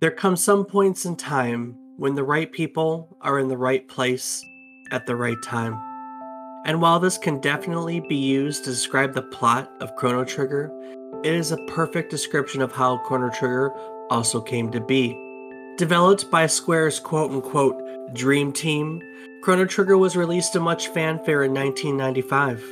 [0.00, 4.42] There come some points in time when the right people are in the right place
[4.90, 5.74] at the right time.
[6.64, 10.72] And while this can definitely be used to describe the plot of Chrono Trigger,
[11.22, 13.74] it is a perfect description of how Chrono Trigger
[14.08, 15.14] also came to be.
[15.76, 17.78] Developed by Square's quote unquote
[18.14, 19.02] dream team,
[19.42, 22.64] Chrono Trigger was released to much fanfare in 1995.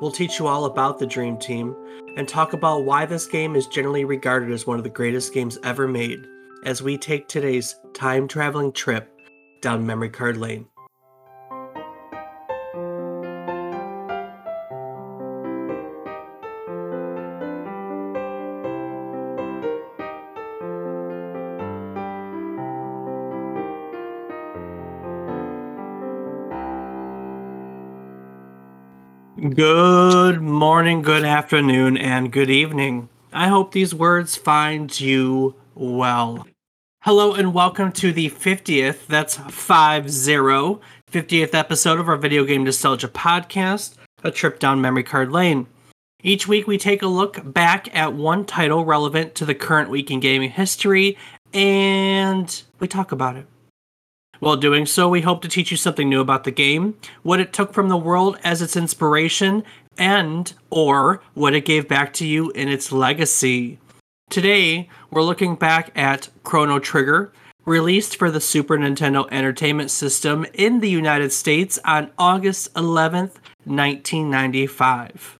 [0.00, 1.76] We'll teach you all about the Dream Team
[2.16, 5.56] and talk about why this game is generally regarded as one of the greatest games
[5.62, 6.26] ever made
[6.64, 9.08] as we take today's time traveling trip
[9.62, 10.66] down memory card lane.
[29.54, 33.08] Good morning, good afternoon, and good evening.
[33.32, 36.46] I hope these words find you well.
[37.04, 42.62] Hello and welcome to the 50th, that's 5 0, 50th episode of our Video Game
[42.62, 45.66] Nostalgia podcast, a trip down memory card lane.
[46.22, 50.10] Each week we take a look back at one title relevant to the current week
[50.10, 51.16] in gaming history
[51.54, 53.46] and we talk about it.
[54.40, 57.54] While doing so, we hope to teach you something new about the game, what it
[57.54, 59.64] took from the world as its inspiration,
[59.96, 63.78] and or what it gave back to you in its legacy.
[64.30, 67.32] Today, we're looking back at Chrono Trigger,
[67.64, 75.36] released for the Super Nintendo Entertainment System in the United States on August 11th, 1995.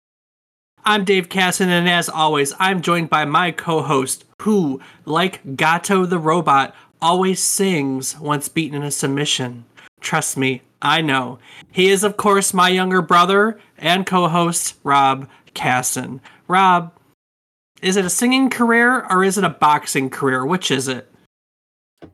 [0.84, 6.04] I'm Dave Casson, and as always, I'm joined by my co host, who, like Gato
[6.04, 9.66] the robot, always sings once beaten in a submission.
[10.00, 11.38] Trust me, I know.
[11.70, 16.20] He is, of course, my younger brother and co host, Rob Casson.
[16.48, 16.92] Rob,
[17.82, 20.44] is it a singing career or is it a boxing career?
[20.44, 21.10] Which is it?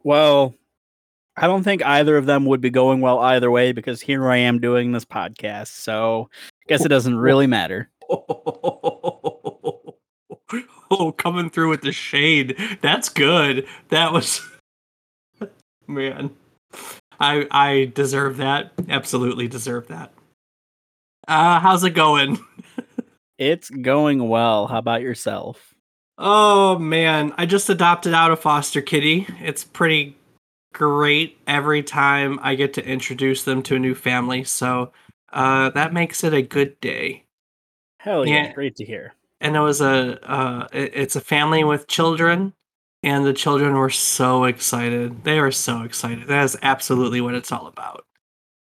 [0.03, 0.55] Well,
[1.37, 4.39] I don't think either of them would be going well either way because here I
[4.39, 5.69] am doing this podcast.
[5.69, 7.91] So I guess it doesn't really matter.
[10.89, 12.57] Oh, coming through with the shade.
[12.81, 13.67] That's good.
[13.89, 14.41] That was
[15.89, 16.31] man.
[17.19, 18.73] I I deserve that.
[18.89, 20.13] Absolutely deserve that.
[21.27, 22.39] Uh how's it going?
[23.39, 24.67] It's going well.
[24.67, 25.75] How about yourself?
[26.19, 29.27] Oh man, I just adopted out a foster kitty.
[29.41, 30.17] It's pretty
[30.73, 34.45] great every time I get to introduce them to a new family.
[34.45, 34.93] So
[35.33, 37.25] uh, that makes it a good day.
[37.99, 39.15] Hell yeah, great to hear.
[39.41, 42.55] And it was a uh, it- it's a family with children,
[43.03, 45.25] and the children were so excited.
[45.25, 46.29] They were so excited.
[46.29, 48.07] That is absolutely what it's all about.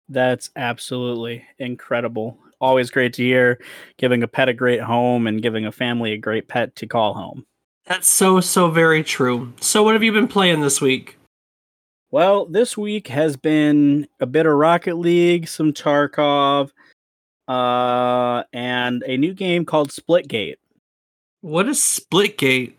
[0.10, 2.38] That's absolutely incredible.
[2.62, 3.60] Always great to hear
[3.98, 7.14] giving a pet a great home and giving a family a great pet to call
[7.14, 7.46] home.
[7.86, 9.54] That's so so very true.
[9.62, 11.18] So what have you been playing this week?
[12.12, 16.72] Well, this week has been a bit of Rocket League, some Tarkov,
[17.48, 20.56] uh, and a new game called Splitgate.
[21.42, 22.74] What is Splitgate?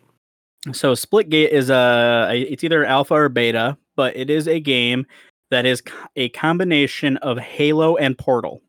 [0.73, 5.07] So Splitgate is a a- it's either alpha or beta, but it is a game
[5.51, 5.83] that is
[6.17, 8.63] a combination of Halo and Portal.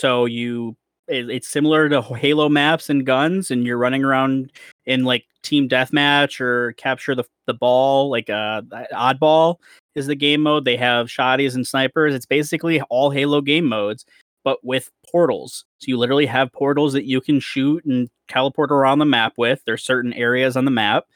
[0.00, 0.76] So you
[1.08, 4.52] it- it's similar to Halo maps and guns, and you're running around
[4.86, 8.62] in like team deathmatch or capture the the ball, like uh
[8.92, 9.56] oddball
[9.94, 10.64] is the game mode.
[10.64, 12.14] They have shotties and snipers.
[12.14, 14.04] It's basically all Halo game modes,
[14.44, 15.64] but with portals.
[15.78, 19.60] So you literally have portals that you can shoot and teleport around the map with.
[19.66, 21.06] There's certain areas on the map,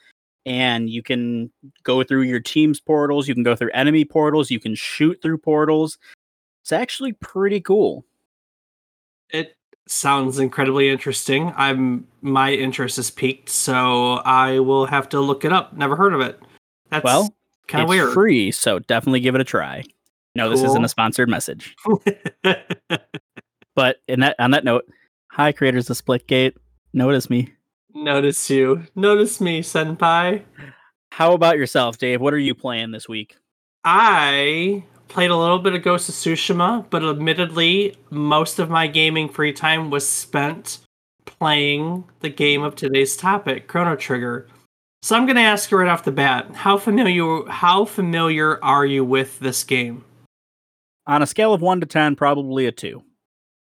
[0.47, 1.50] and you can
[1.84, 3.28] go through your team's portals.
[3.28, 4.50] You can go through enemy portals.
[4.50, 5.99] You can shoot through portals.
[6.62, 8.05] It's actually pretty cool.
[9.34, 9.56] It
[9.89, 11.53] sounds incredibly interesting.
[11.56, 15.77] I'm my interest is peaked, so I will have to look it up.
[15.77, 16.41] Never heard of it.
[16.91, 17.34] That's Well,
[17.69, 18.15] kind of it's weird.
[18.15, 19.83] free, so definitely give it a try.
[20.37, 21.75] No, this isn't a sponsored message.
[23.77, 24.84] But in that on that note,
[25.33, 26.55] hi creators of Splitgate.
[26.93, 27.53] Notice me.
[27.93, 28.84] Notice you.
[28.94, 30.44] Notice me, senpai.
[31.11, 32.21] How about yourself, Dave?
[32.21, 33.37] What are you playing this week?
[33.82, 39.28] I played a little bit of Ghost of Tsushima, but admittedly, most of my gaming
[39.28, 40.81] free time was spent
[41.25, 44.49] playing the game of today's topic, Chrono Trigger.
[45.02, 48.84] So I'm going to ask you right off the bat, how familiar how familiar are
[48.84, 50.05] you with this game?
[51.06, 53.05] On a scale of one to ten, probably a two.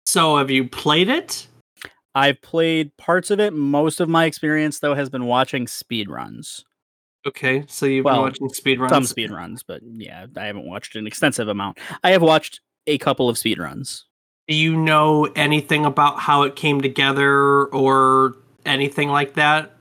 [0.05, 1.47] So have you played it?
[2.15, 3.51] I've played parts of it.
[3.51, 6.63] Most of my experience, though, has been watching speedruns.
[7.25, 8.89] Okay, so you've Well, been watching speedruns.
[8.89, 11.79] Some speedruns, but yeah, I haven't watched an extensive amount.
[12.03, 14.03] I have watched a couple of speedruns.
[14.49, 18.35] Do you know anything about how it came together or
[18.65, 19.71] anything like that?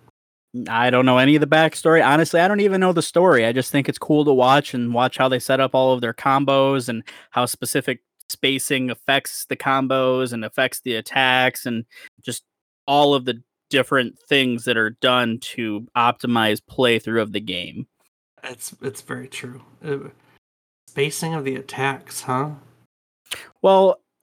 [0.69, 2.05] I don't know any of the backstory.
[2.05, 3.45] Honestly, I don't even know the story.
[3.47, 6.01] I just think it's cool to watch and watch how they set up all of
[6.01, 11.85] their combos and how specific spacing affects the combos and affects the attacks and
[12.23, 12.45] just
[12.87, 13.43] all of the
[13.73, 17.87] different things that are done to optimize playthrough of the game.
[18.45, 19.63] It's it's very true.
[19.85, 20.11] Uh,
[20.87, 22.51] spacing of the attacks, huh?
[23.63, 24.01] Well,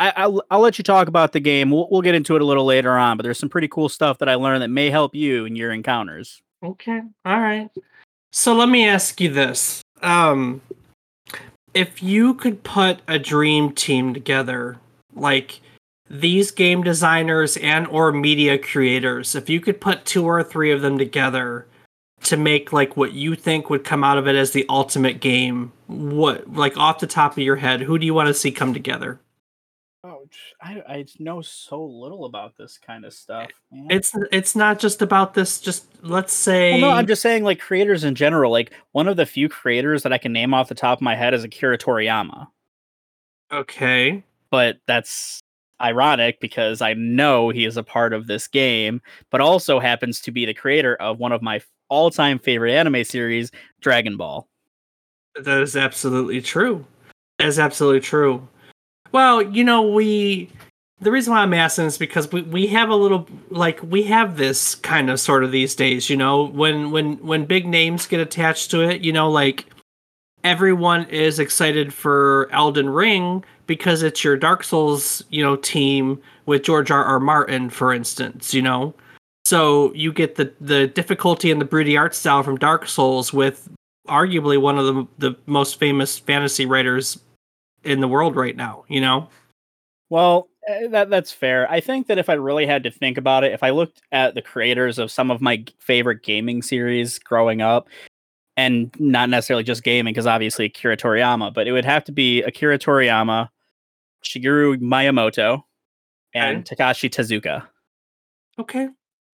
[0.00, 1.72] I, will I'll let you talk about the game.
[1.72, 4.18] We'll, we'll get into it a little later on, but there's some pretty cool stuff
[4.18, 6.40] that I learned that may help you in your encounters.
[6.62, 7.02] Okay.
[7.24, 7.68] All right.
[8.30, 9.82] So let me ask you this.
[10.00, 10.60] Um,
[11.74, 14.76] if you could put a dream team together,
[15.16, 15.60] like
[16.10, 20.80] these game designers and or media creators, if you could put two or three of
[20.80, 21.66] them together
[22.24, 25.72] to make like what you think would come out of it as the ultimate game,
[25.86, 28.72] what like off the top of your head, who do you want to see come
[28.72, 29.20] together?
[30.04, 30.26] Oh,
[30.62, 33.50] I I know so little about this kind of stuff.
[33.70, 33.88] Man.
[33.90, 35.60] It's it's not just about this.
[35.60, 36.72] Just let's say.
[36.72, 38.50] Well, no, I'm just saying like creators in general.
[38.50, 41.16] Like one of the few creators that I can name off the top of my
[41.16, 42.46] head is Akira Toriyama.
[43.52, 45.42] Okay, but that's
[45.80, 50.30] ironic because I know he is a part of this game, but also happens to
[50.30, 54.48] be the creator of one of my all-time favorite anime series, Dragon Ball.
[55.34, 56.84] That is absolutely true.
[57.38, 58.46] That is absolutely true.
[59.12, 60.50] Well, you know, we
[61.00, 64.36] the reason why I'm asking is because we, we have a little like we have
[64.36, 68.20] this kind of sort of these days, you know, when when when big names get
[68.20, 69.66] attached to it, you know, like
[70.44, 76.64] everyone is excited for Elden Ring because it's your Dark Souls, you know, team with
[76.64, 77.04] George R.
[77.04, 77.20] R.
[77.20, 78.92] Martin, for instance, you know.
[79.44, 83.68] So you get the the difficulty and the broody art style from Dark Souls with
[84.08, 87.20] arguably one of the the most famous fantasy writers
[87.84, 89.28] in the world right now, you know?
[90.10, 91.70] Well, eh, that that's fair.
[91.70, 94.34] I think that if I really had to think about it, if I looked at
[94.34, 97.88] the creators of some of my favorite gaming series growing up,
[98.56, 102.42] and not necessarily just gaming, because obviously Akira Toriyama, but it would have to be
[102.42, 103.48] Akira Toriyama,
[104.24, 105.62] Shigeru Miyamoto,
[106.34, 106.76] and okay.
[106.76, 107.66] Takashi Tezuka.
[108.58, 108.88] Okay.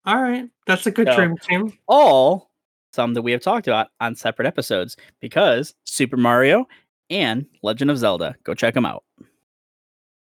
[0.07, 0.49] All right.
[0.67, 1.79] That's a good so, dream team.
[1.89, 2.51] All
[2.93, 6.67] some that we have talked about on separate episodes because Super Mario
[7.11, 8.37] and Legend of Zelda.
[8.45, 9.05] Go check them out.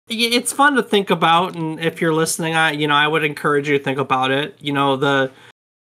[0.09, 3.69] It's fun to think about, and if you're listening, I you know I would encourage
[3.69, 4.57] you to think about it.
[4.59, 5.31] You know the,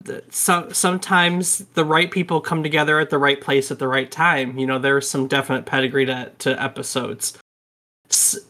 [0.03, 4.11] the so, sometimes the right people come together at the right place at the right
[4.11, 4.59] time.
[4.59, 7.39] You know there's some definite pedigree to to episodes,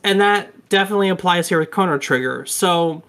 [0.03, 2.45] and that definitely applies here with Chrono Trigger.
[2.45, 3.03] So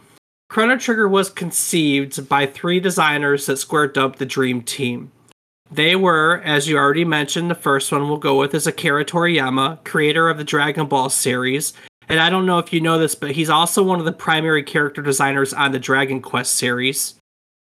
[0.49, 5.11] Chrono Trigger was conceived by three designers that Square dubbed the Dream Team.
[5.71, 9.83] They were, as you already mentioned, the first one we'll go with is Akira Toriyama,
[9.85, 11.73] creator of the Dragon Ball series.
[12.09, 14.63] And I don't know if you know this, but he's also one of the primary
[14.63, 17.15] character designers on the Dragon Quest series.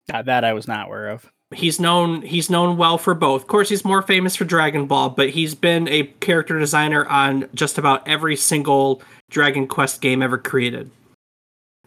[0.07, 1.29] that I was not aware of.
[1.55, 3.41] He's known he's known well for both.
[3.41, 7.49] Of course, he's more famous for Dragon Ball, but he's been a character designer on
[7.55, 9.01] just about every single
[9.31, 10.91] Dragon Quest game ever created.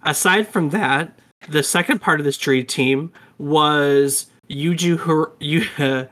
[0.03, 1.17] Aside from that,
[1.49, 6.09] the second part of this dream team was Yuji, Hor- Yuji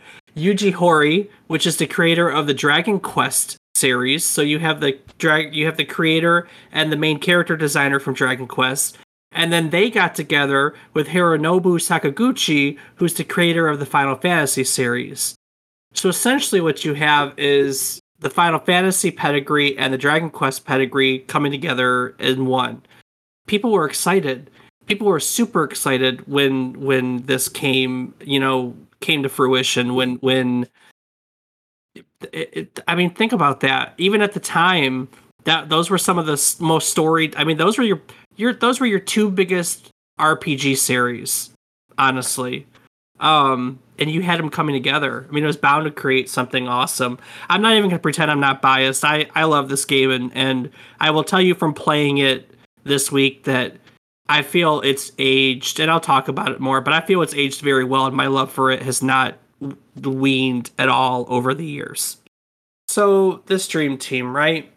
[0.73, 4.25] Horii, which is the creator of the Dragon Quest series.
[4.25, 8.14] So you have the drag you have the creator and the main character designer from
[8.14, 8.97] Dragon Quest.
[9.32, 14.65] And then they got together with Hironobu Sakaguchi, who's the creator of the Final Fantasy
[14.65, 15.35] series.
[15.94, 21.21] So essentially what you have is the Final Fantasy pedigree and the Dragon Quest pedigree
[21.21, 22.83] coming together in one.
[23.47, 24.50] People were excited
[24.90, 30.66] people were super excited when when this came you know came to fruition when when
[31.95, 35.09] it, it, I mean think about that even at the time
[35.45, 38.02] that those were some of the most storied I mean those were your
[38.37, 41.50] your those were your two biggest RPG series
[41.99, 42.66] honestly
[43.18, 46.68] um and you had them coming together I mean it was bound to create something
[46.68, 47.18] awesome
[47.49, 50.30] I'm not even going to pretend I'm not biased I I love this game and
[50.34, 52.50] and I will tell you from playing it
[52.84, 53.76] this week that
[54.30, 57.62] I feel it's aged, and I'll talk about it more, but I feel it's aged
[57.62, 59.37] very well, and my love for it has not
[60.00, 62.16] weaned at all over the years.
[62.87, 64.72] So, this dream team, right?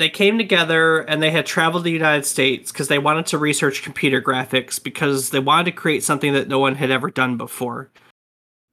[0.00, 3.38] They came together and they had traveled to the United States because they wanted to
[3.38, 7.36] research computer graphics because they wanted to create something that no one had ever done
[7.36, 7.90] before.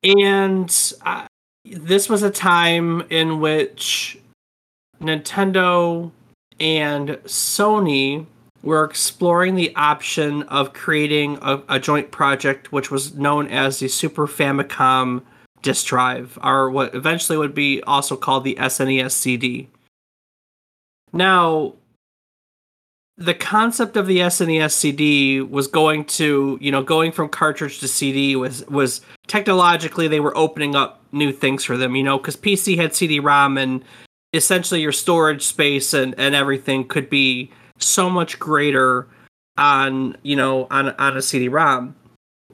[0.05, 0.73] And
[1.05, 1.27] uh,
[1.65, 4.17] this was a time in which
[5.01, 6.11] Nintendo
[6.61, 8.25] and Sony
[8.63, 13.89] we're exploring the option of creating a, a, joint project which was known as the
[13.89, 15.23] Super Famicom
[15.61, 19.67] disk drive, or what eventually would be also called the SNES CD.
[21.13, 21.73] Now,
[23.17, 27.87] the concept of the SNES CD was going to, you know, going from cartridge to
[27.87, 32.35] CD was was technologically they were opening up new things for them, you know, because
[32.35, 33.83] PC had CD-ROM and
[34.33, 39.07] essentially your storage space and and everything could be so much greater
[39.57, 41.95] on you know on on a CD-ROM.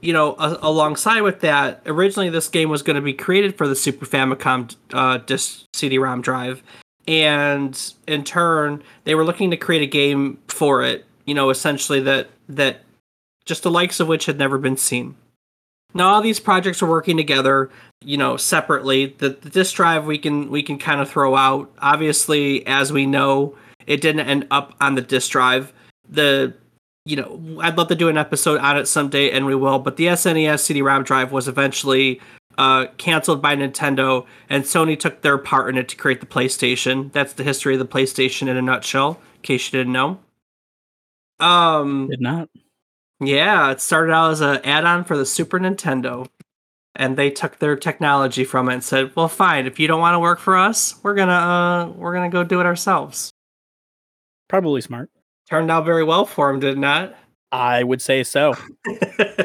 [0.01, 3.69] You know, a, alongside with that, originally this game was going to be created for
[3.69, 6.61] the Super Famicom uh, disc CD-ROM drive,
[7.07, 11.05] and in turn, they were looking to create a game for it.
[11.25, 12.81] You know, essentially that that
[13.45, 15.15] just the likes of which had never been seen.
[15.93, 17.69] Now all these projects are working together,
[18.01, 19.07] you know, separately.
[19.17, 21.71] The, the disk drive we can we can kind of throw out.
[21.79, 23.55] Obviously, as we know,
[23.85, 25.71] it didn't end up on the disk drive.
[26.09, 26.53] The
[27.05, 29.77] you know, I'd love to do an episode on it someday, and we will.
[29.77, 32.21] But the SNES CD-ROM drive was eventually
[32.57, 37.11] uh, canceled by Nintendo, and Sony took their part in it to create the PlayStation.
[37.11, 39.19] That's the history of the PlayStation in a nutshell.
[39.35, 40.19] In case you didn't know.
[41.39, 42.49] Um, Did not.
[43.19, 46.27] Yeah, it started out as an add-on for the Super Nintendo,
[46.95, 49.65] and they took their technology from it and said, "Well, fine.
[49.65, 52.59] If you don't want to work for us, we're gonna uh, we're gonna go do
[52.59, 53.31] it ourselves."
[54.49, 55.09] Probably smart.
[55.49, 57.15] Turned out very well for them, did not?
[57.53, 58.55] I would say so.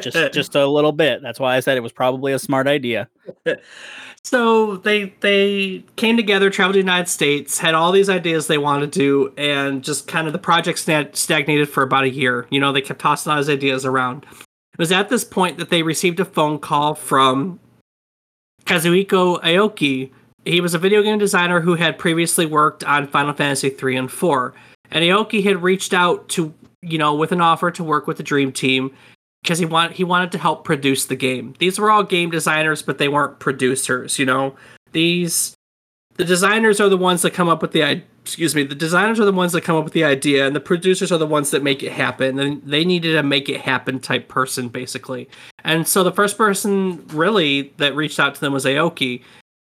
[0.01, 1.21] just just a little bit.
[1.21, 3.07] That's why I said it was probably a smart idea.
[4.23, 8.57] so they they came together, traveled to the United States, had all these ideas they
[8.57, 12.47] wanted to do, and just kind of the project stagnated for about a year.
[12.49, 14.25] You know, they kept tossing all these ideas around.
[14.31, 17.59] It was at this point that they received a phone call from
[18.65, 20.11] Kazuhiko Aoki.
[20.45, 24.11] He was a video game designer who had previously worked on Final Fantasy 3 and
[24.11, 24.55] 4.
[24.89, 28.23] And Aoki had reached out to you know, with an offer to work with the
[28.23, 28.91] Dream Team
[29.43, 31.53] because he want he wanted to help produce the game.
[31.59, 34.19] These were all game designers, but they weren't producers.
[34.19, 34.55] You know,
[34.91, 35.55] these
[36.15, 38.63] the designers are the ones that come up with the excuse me.
[38.63, 41.17] The designers are the ones that come up with the idea, and the producers are
[41.17, 42.39] the ones that make it happen.
[42.39, 45.29] And they needed a make it happen type person, basically.
[45.63, 49.23] And so the first person really that reached out to them was Aoki.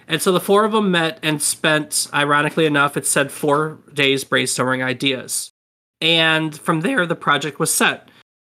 [0.09, 4.25] And so the four of them met and spent, ironically enough, it said four days
[4.25, 5.52] brainstorming ideas
[6.00, 8.09] and from there the project was set.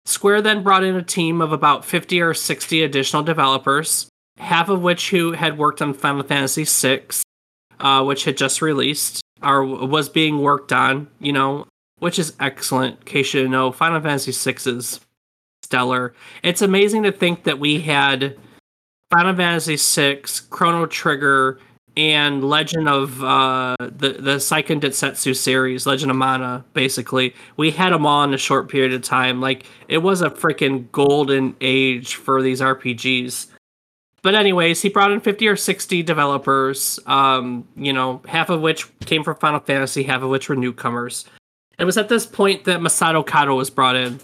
[0.05, 4.81] Square then brought in a team of about 50 or 60 additional developers, half of
[4.81, 7.03] which who had worked on Final Fantasy VI,
[7.79, 11.67] uh, which had just released or was being worked on, you know,
[11.99, 12.99] which is excellent.
[12.99, 14.99] In case you know, Final Fantasy VI is
[15.63, 16.13] stellar.
[16.43, 18.37] It's amazing to think that we had
[19.11, 21.59] Final Fantasy VI, Chrono Trigger,
[21.97, 26.65] and Legend of uh, the the Seiken Densetsu series, Legend of Mana.
[26.73, 29.41] Basically, we had them all in a short period of time.
[29.41, 33.47] Like it was a freaking golden age for these RPGs.
[34.21, 36.99] But anyways, he brought in fifty or sixty developers.
[37.05, 41.25] Um, you know, half of which came from Final Fantasy, half of which were newcomers.
[41.77, 44.19] And it was at this point that Masato Kato was brought in.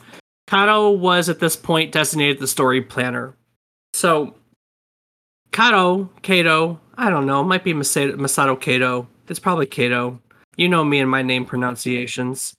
[0.48, 3.36] Kato was at this point designated the story planner.
[3.94, 4.36] So
[5.52, 7.44] Kato, Kato, I don't know.
[7.44, 9.08] Might be Masato, Masato Kato.
[9.28, 10.20] It's probably Kato.
[10.58, 12.56] You know me and my name pronunciations.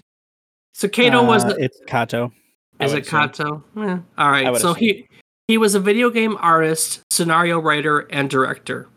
[0.75, 1.45] So Kato uh, was.
[1.59, 2.33] It's Kato.
[2.81, 3.63] Is it Kato?
[3.77, 4.47] Eh, all right.
[4.57, 4.75] So assume.
[4.77, 5.09] he
[5.49, 8.89] he was a video game artist, scenario writer, and director.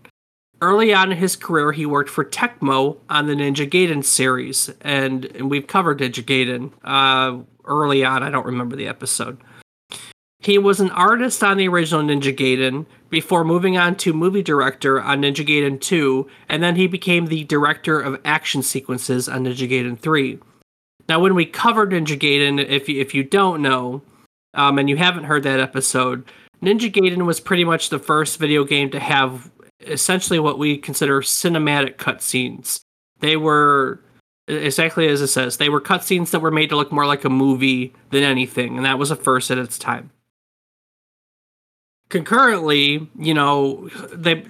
[0.62, 5.26] Early on in his career, he worked for Tecmo on the Ninja Gaiden series, and,
[5.26, 8.24] and we've covered Ninja Gaiden uh, early on.
[8.24, 9.38] I don't remember the episode.
[10.46, 15.02] He was an artist on the original Ninja Gaiden before moving on to movie director
[15.02, 19.68] on Ninja Gaiden 2, and then he became the director of action sequences on Ninja
[19.68, 20.38] Gaiden 3.
[21.10, 24.04] Now, when we covered Ninja Gaiden, if you, if you don't know,
[24.54, 26.24] um, and you haven't heard that episode,
[26.62, 29.50] Ninja Gaiden was pretty much the first video game to have
[29.80, 32.82] essentially what we consider cinematic cutscenes.
[33.20, 34.00] They were
[34.48, 35.58] exactly as it says.
[35.58, 38.86] They were cutscenes that were made to look more like a movie than anything, and
[38.86, 40.12] that was a first at its time
[42.10, 44.46] concurrently, you know, they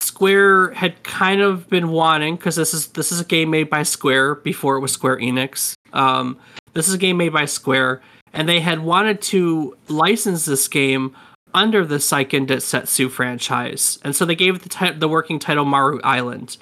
[0.00, 3.82] Square had kind of been wanting because this is this is a game made by
[3.82, 5.74] Square before it was Square Enix.
[5.92, 6.38] Um,
[6.74, 8.02] this is a game made by Square,
[8.32, 11.14] and they had wanted to license this game
[11.54, 16.00] under the Seiken Densetsu franchise, and so they gave it the, the working title Maru
[16.02, 16.56] Island.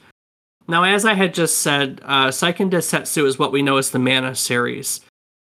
[0.68, 3.98] Now, as I had just said, uh, Seiken Densetsu is what we know as the
[3.98, 5.00] Mana series.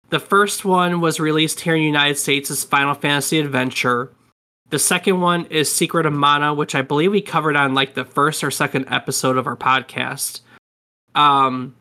[0.10, 4.12] The first one was released here in the United States as Final Fantasy Adventure,
[4.70, 8.06] the second one is Secret of Mana, which I believe we covered on like the
[8.06, 10.42] first or second episode of our podcast.
[11.16, 11.76] Um,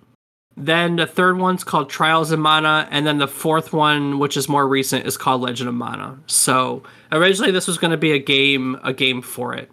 [0.57, 4.49] then the third one's called Trials of Mana, and then the fourth one, which is
[4.49, 6.19] more recent, is called Legend of Mana.
[6.27, 9.71] So originally this was going to be a game, a game for it.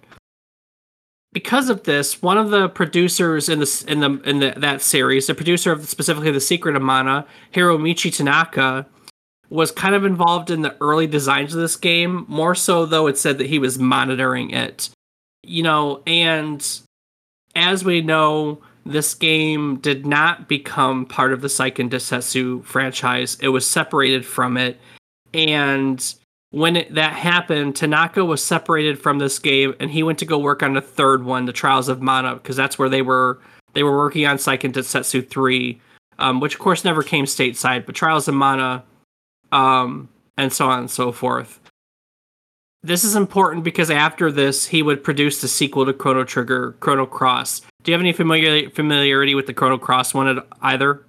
[1.35, 5.27] because of this, one of the producers in this in the in the, that series,
[5.27, 8.85] the producer of specifically the Secret of Mana, Hiromichi Tanaka,
[9.49, 12.25] was kind of involved in the early designs of this game.
[12.27, 14.89] More so, though, it said that he was monitoring it.
[15.43, 16.65] You know, and
[17.55, 23.37] as we know, this game did not become part of the Seiken Densetsu franchise.
[23.41, 24.79] It was separated from it,
[25.33, 26.15] and
[26.51, 30.37] when it, that happened, Tanaka was separated from this game, and he went to go
[30.37, 33.39] work on the third one, the Trials of Mana, because that's where they were
[33.73, 35.81] they were working on Seiken Densetsu three,
[36.17, 38.83] um, which of course never came stateside, but Trials of Mana,
[39.51, 41.59] um, and so on and so forth.
[42.83, 47.05] This is important because after this, he would produce the sequel to Chrono Trigger, Chrono
[47.05, 47.61] Cross.
[47.83, 51.03] Do you have any familiar, familiarity with the Chrono Cross one at- either?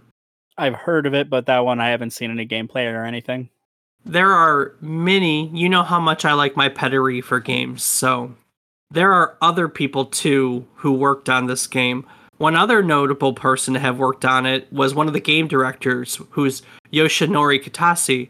[0.57, 3.51] I've heard of it, but that one I haven't seen any gameplay or anything
[4.07, 8.35] there are many, you know how much I like my pedigree for games, so
[8.91, 12.07] there are other people too who worked on this game.
[12.39, 16.21] One other notable person to have worked on it was one of the game directors,
[16.31, 16.63] who's
[16.93, 18.29] Yoshinori Kitase,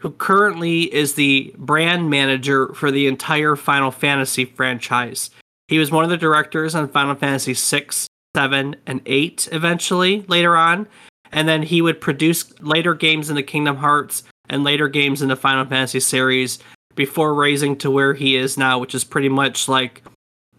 [0.00, 5.30] who currently is the brand manager for the entire Final Fantasy franchise.
[5.68, 10.56] He was one of the directors on Final Fantasy 6, 7, and 8 eventually later
[10.56, 10.86] on.
[11.32, 15.28] And then he would produce later games in the Kingdom Hearts and later games in
[15.28, 16.58] the Final Fantasy series
[16.94, 20.02] before raising to where he is now, which is pretty much like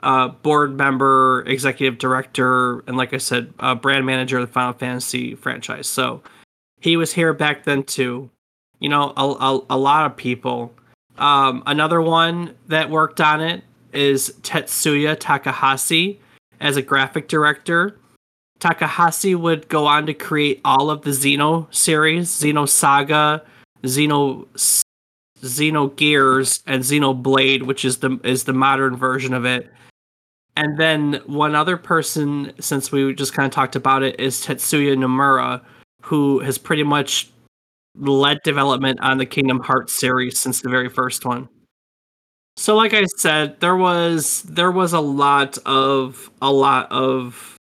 [0.08, 4.72] uh, board member, executive director, and like I said, uh, brand manager of the Final
[4.72, 5.86] Fantasy franchise.
[5.86, 6.24] So
[6.80, 8.30] he was here back then too.
[8.80, 10.74] You know, a, a, a lot of people.
[11.18, 16.22] Um, another one that worked on it is Tetsuya Takahashi
[16.62, 18.00] as a graphic director.
[18.60, 23.42] Takahashi would go on to create all of the Xeno series, Xenosaga,
[23.84, 24.48] Xeno
[25.42, 29.70] Xenogears and Xenoblade, which is the is the modern version of it.
[30.58, 34.98] And then one other person, since we just kind of talked about it, is Tetsuya
[34.98, 35.62] Nomura,
[36.02, 37.30] who has pretty much
[37.96, 41.48] led development on the Kingdom Hearts series since the very first one.
[42.56, 47.56] So like I said, there was there was a lot of a lot of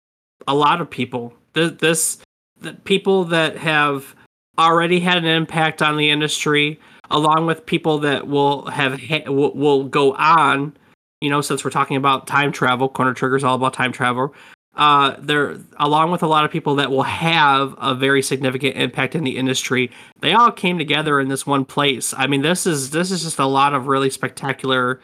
[0.48, 1.34] a lot of people.
[1.52, 2.18] This, this
[2.58, 4.14] the people that have
[4.58, 6.80] already had an impact on the industry,
[7.10, 10.74] along with people that will have will, will go on.
[11.20, 14.34] You know, since we're talking about time travel, Chrono Trigger is all about time travel.
[14.74, 19.14] Uh, there, along with a lot of people that will have a very significant impact
[19.14, 22.12] in the industry, they all came together in this one place.
[22.14, 25.00] I mean, this is this is just a lot of really spectacular,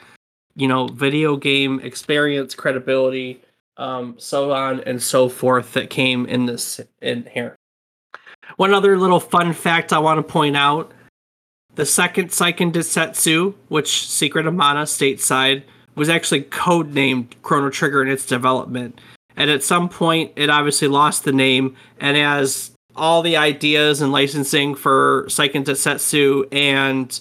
[0.55, 3.41] you know, video game experience, credibility,
[3.79, 7.57] um, so on and so forth that came in this in here.
[8.57, 10.93] One other little fun fact I want to point out
[11.77, 15.63] the second Seiken Densetsu, which Secret of Mana stateside,
[15.95, 19.01] was actually codenamed Chrono Trigger in its development.
[19.37, 21.77] And at some point, it obviously lost the name.
[22.01, 27.21] And as all the ideas and licensing for Seiken Densetsu and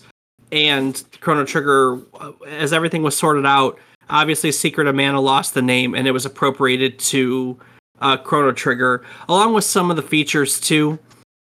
[0.52, 2.02] and Chrono Trigger,
[2.46, 3.80] as everything was sorted out,
[4.10, 7.58] obviously Secret of Mana lost the name and it was appropriated to
[8.02, 11.00] uh, Chrono Trigger, along with some of the features too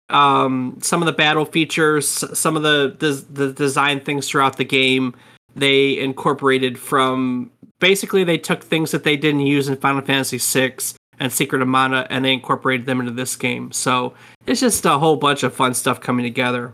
[0.10, 4.66] um, some of the battle features, some of the, the the design things throughout the
[4.66, 5.14] game,
[5.60, 10.76] they incorporated from basically they took things that they didn't use in Final Fantasy VI
[11.20, 13.72] and Secret of Mana and they incorporated them into this game.
[13.72, 14.14] So
[14.46, 16.74] it's just a whole bunch of fun stuff coming together.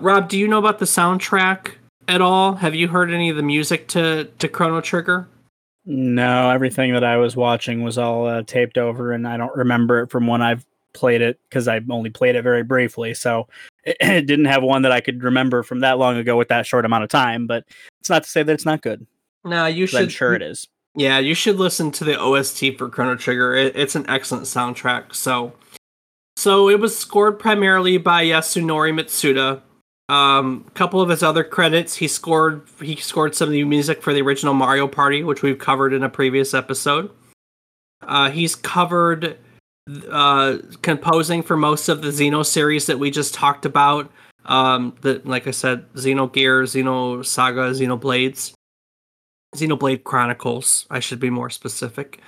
[0.00, 1.72] Rob, do you know about the soundtrack
[2.08, 2.56] at all?
[2.56, 5.28] Have you heard any of the music to to Chrono Trigger?
[5.86, 10.00] No, everything that I was watching was all uh, taped over, and I don't remember
[10.00, 10.64] it from when I've
[10.94, 13.12] played it because I only played it very briefly.
[13.14, 13.48] So
[13.84, 16.66] it, it, didn't have one that I could remember from that long ago with that
[16.66, 17.46] short amount of time.
[17.46, 17.64] But
[18.00, 19.06] it's not to say that it's not good.
[19.44, 20.02] No, you should.
[20.02, 20.66] I'm sure it is.
[20.96, 23.54] Yeah, you should listen to the OST for Chrono Trigger.
[23.54, 25.14] It, it's an excellent soundtrack.
[25.14, 25.52] So,
[26.36, 29.60] so it was scored primarily by Yasunori Mitsuda.
[30.08, 34.02] Um, a couple of his other credits, he scored he scored some of the music
[34.02, 37.10] for the original Mario Party, which we've covered in a previous episode.
[38.02, 39.38] Uh, he's covered
[40.10, 44.10] uh, composing for most of the Xeno series that we just talked about.
[44.46, 48.52] Um, the like I said, Xenogear, Xenosaga, Xenoblades,
[49.54, 50.86] Xenoblade Chronicles.
[50.90, 52.20] I should be more specific.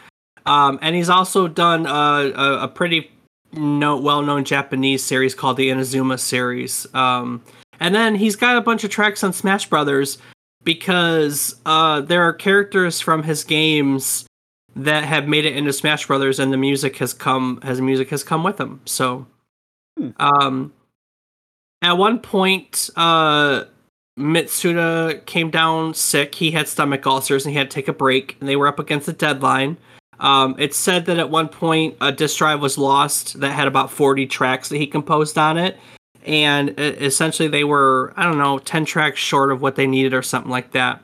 [0.46, 3.10] Um, and he's also done a, a pretty
[3.52, 6.86] no, well-known Japanese series called the Inazuma series.
[6.94, 7.42] Um,
[7.80, 10.18] and then he's got a bunch of tracks on Smash Brothers
[10.62, 14.25] because uh, there are characters from his games
[14.76, 18.22] that have made it into Smash Brothers, and the music has come has music has
[18.22, 18.80] come with them.
[18.84, 19.26] So,
[19.98, 20.10] hmm.
[20.18, 20.72] um,
[21.82, 23.64] at one point, uh,
[24.18, 26.34] Mitsuda came down sick.
[26.34, 28.78] He had stomach ulcers and he had to take a break, and they were up
[28.78, 29.78] against the deadline.
[30.20, 33.90] Um, it's said that at one point a disk drive was lost that had about
[33.90, 35.76] 40 tracks that he composed on it.
[36.24, 40.22] And essentially, they were, I don't know, 10 tracks short of what they needed or
[40.22, 41.00] something like that.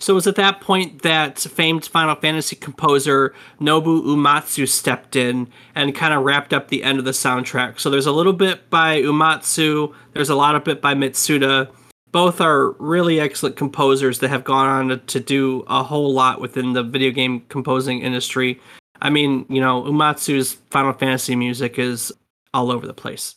[0.00, 5.48] So it was at that point that famed Final Fantasy composer Nobu Uematsu stepped in
[5.74, 7.78] and kind of wrapped up the end of the soundtrack.
[7.78, 11.70] So there's a little bit by Uematsu, there's a lot of bit by Mitsuda.
[12.12, 16.40] Both are really excellent composers that have gone on to, to do a whole lot
[16.40, 18.60] within the video game composing industry.
[19.00, 22.12] I mean, you know, Uematsu's Final Fantasy music is
[22.52, 23.36] all over the place.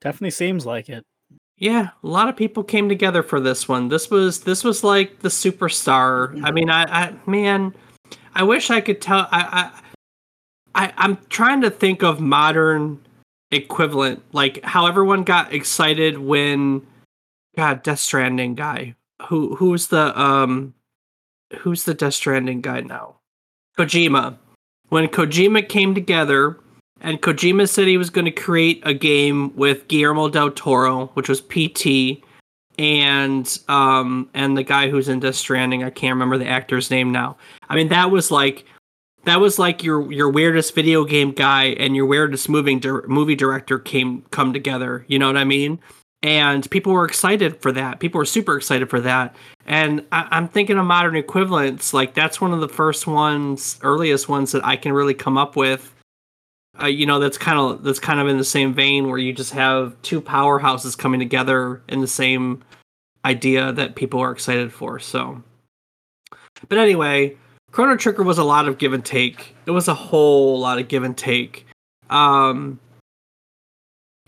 [0.00, 1.04] Definitely seems like it.
[1.58, 3.88] Yeah, a lot of people came together for this one.
[3.88, 6.38] This was this was like the superstar.
[6.44, 7.74] I mean, I, I man,
[8.34, 9.26] I wish I could tell.
[9.32, 9.70] I,
[10.74, 13.00] I, I I'm trying to think of modern
[13.50, 16.86] equivalent, like how everyone got excited when,
[17.56, 18.94] God, Death Stranding guy.
[19.28, 20.74] Who who's the um,
[21.60, 23.16] who's the Death Stranding guy now?
[23.78, 24.36] Kojima.
[24.90, 26.60] When Kojima came together
[27.00, 31.28] and Kojima said he was going to create a game with Guillermo del Toro, which
[31.28, 32.22] was PT,
[32.78, 35.82] and um and the guy who's in Death Stranding.
[35.82, 37.36] I can't remember the actor's name now.
[37.68, 38.64] I mean, that was like
[39.24, 43.34] that was like your your weirdest video game guy and your weirdest moving di- movie
[43.34, 45.04] director came come together.
[45.08, 45.78] You know what I mean?
[46.22, 48.00] And people were excited for that.
[48.00, 49.36] People were super excited for that.
[49.66, 51.92] And I, I'm thinking of modern equivalents.
[51.92, 55.56] Like that's one of the first ones, earliest ones that I can really come up
[55.56, 55.92] with
[56.80, 59.32] uh, you know that's kind of that's kind of in the same vein where you
[59.32, 62.62] just have two powerhouses coming together in the same
[63.24, 65.42] idea that people are excited for so.
[66.68, 67.36] But anyway
[67.76, 69.54] chrono trigger was a lot of give and take.
[69.66, 71.66] It was a whole lot of give and take.
[72.08, 72.80] Um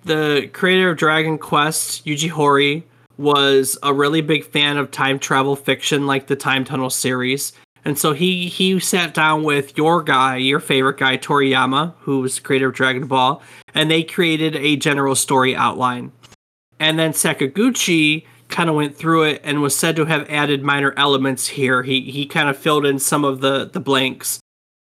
[0.04, 2.82] the creator of dragon quest yuji horii
[3.16, 7.52] was a really big fan of time travel fiction like the time tunnel series
[7.88, 12.34] and so he he sat down with your guy, your favorite guy, Toriyama, who was
[12.34, 16.12] the creator of Dragon Ball, and they created a general story outline.
[16.78, 20.92] And then Sakaguchi kind of went through it and was said to have added minor
[20.98, 21.82] elements here.
[21.82, 24.38] He he kind of filled in some of the the blanks.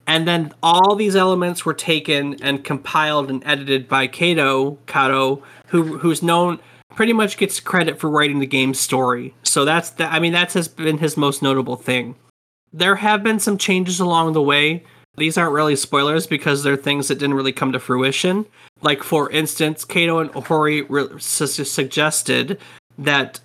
[0.08, 5.98] And then all these elements were taken and compiled and edited by Kato Kato, who
[5.98, 6.58] who's known
[6.96, 9.36] pretty much gets credit for writing the game's story.
[9.44, 12.16] So that's the, I mean that's has been his most notable thing.
[12.72, 14.84] There have been some changes along the way.
[15.16, 18.46] These aren't really spoilers because they're things that didn't really come to fruition.
[18.82, 22.58] Like, for instance, Kato and Horii re- su- suggested
[22.98, 23.40] that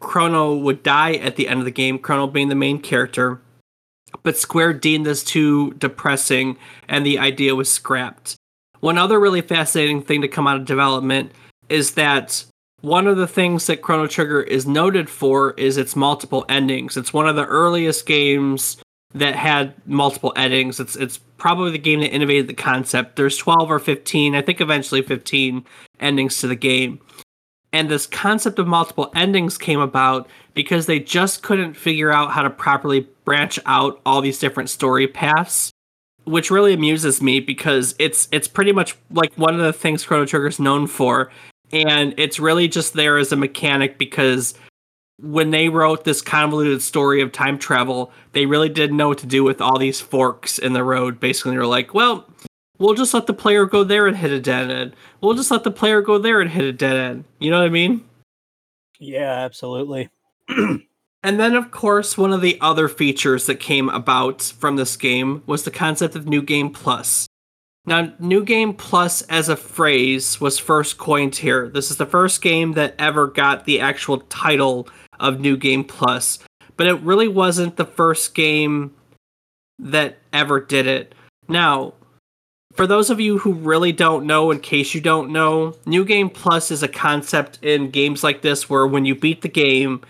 [0.00, 3.40] Chrono would die at the end of the game, Chrono being the main character.
[4.22, 6.56] But Square deemed this too depressing,
[6.88, 8.36] and the idea was scrapped.
[8.80, 11.30] One other really fascinating thing to come out of development
[11.68, 12.44] is that
[12.82, 16.96] one of the things that Chrono Trigger is noted for is its multiple endings.
[16.96, 18.76] It's one of the earliest games
[19.14, 20.80] that had multiple endings.
[20.80, 23.16] It's it's probably the game that innovated the concept.
[23.16, 25.64] There's 12 or 15, I think eventually 15
[26.00, 27.00] endings to the game.
[27.72, 32.42] And this concept of multiple endings came about because they just couldn't figure out how
[32.42, 35.72] to properly branch out all these different story paths,
[36.24, 40.26] which really amuses me because it's it's pretty much like one of the things Chrono
[40.26, 41.30] Trigger is known for
[41.72, 44.54] and it's really just there as a mechanic because
[45.18, 49.26] when they wrote this convoluted story of time travel, they really didn't know what to
[49.26, 51.20] do with all these forks in the road.
[51.20, 52.28] Basically, they're like, well,
[52.78, 54.96] we'll just let the player go there and hit a dead end.
[55.20, 57.24] We'll just let the player go there and hit a dead end.
[57.38, 58.04] You know what I mean?
[58.98, 60.10] Yeah, absolutely.
[60.48, 60.80] and
[61.22, 65.62] then, of course, one of the other features that came about from this game was
[65.62, 67.26] the concept of New Game Plus.
[67.84, 71.68] Now, New Game Plus as a phrase was first coined here.
[71.68, 76.38] This is the first game that ever got the actual title of New Game Plus,
[76.76, 78.94] but it really wasn't the first game
[79.80, 81.14] that ever did it.
[81.48, 81.94] Now,
[82.74, 86.30] for those of you who really don't know, in case you don't know, New Game
[86.30, 90.02] Plus is a concept in games like this where when you beat the game,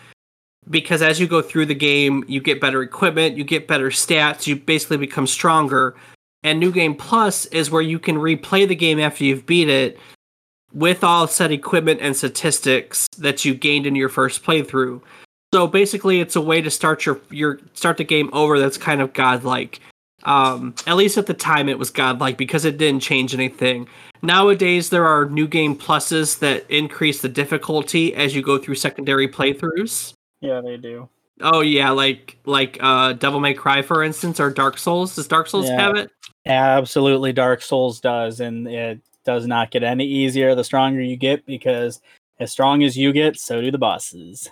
[0.68, 4.46] because as you go through the game, you get better equipment, you get better stats,
[4.46, 5.96] you basically become stronger
[6.42, 9.98] and New Game Plus is where you can replay the game after you've beat it
[10.72, 15.00] with all set equipment and statistics that you gained in your first playthrough.
[15.54, 18.58] So basically, it's a way to start your your start the game over.
[18.58, 19.80] That's kind of godlike.
[20.24, 23.88] Um, at least at the time, it was godlike because it didn't change anything.
[24.22, 29.28] Nowadays, there are new game pluses that increase the difficulty as you go through secondary
[29.28, 30.14] playthroughs.
[30.40, 31.08] Yeah, they do.
[31.42, 35.16] Oh yeah, like like uh Devil May Cry for instance or Dark Souls.
[35.16, 35.80] Does Dark Souls Yeah.
[35.80, 36.10] have it?
[36.46, 41.46] Absolutely, Dark Souls does, and it does not get any easier the stronger you get
[41.46, 42.00] because
[42.40, 44.48] as strong as you get, so do the bosses.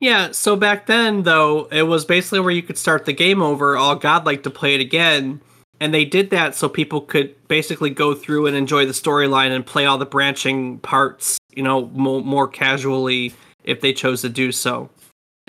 [0.00, 3.76] Yeah, so back then though, it was basically where you could start the game over.
[3.76, 5.40] All God like to play it again,
[5.80, 9.66] and they did that so people could basically go through and enjoy the storyline and
[9.66, 14.52] play all the branching parts, you know, more, more casually if they chose to do
[14.52, 14.88] so.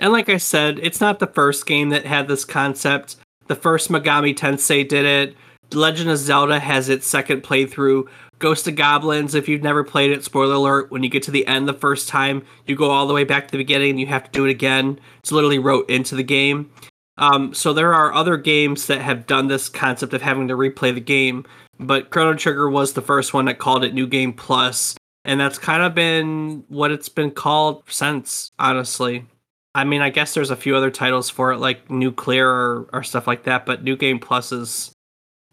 [0.00, 3.16] And like I said, it's not the first game that had this concept.
[3.48, 5.36] The first Megami Tensei did it.
[5.72, 8.08] Legend of Zelda has its second playthrough.
[8.38, 11.46] Ghosts 'n Goblins, if you've never played it, spoiler alert, when you get to the
[11.46, 14.06] end the first time, you go all the way back to the beginning and you
[14.06, 14.98] have to do it again.
[15.18, 16.70] It's literally wrote into the game.
[17.18, 20.94] Um, so there are other games that have done this concept of having to replay
[20.94, 21.44] the game,
[21.78, 25.58] but Chrono Trigger was the first one that called it New Game Plus, and that's
[25.58, 29.26] kind of been what it's been called since, honestly.
[29.74, 33.02] I mean, I guess there's a few other titles for it, like Nuclear or, or
[33.02, 34.92] stuff like that, but New Game Plus is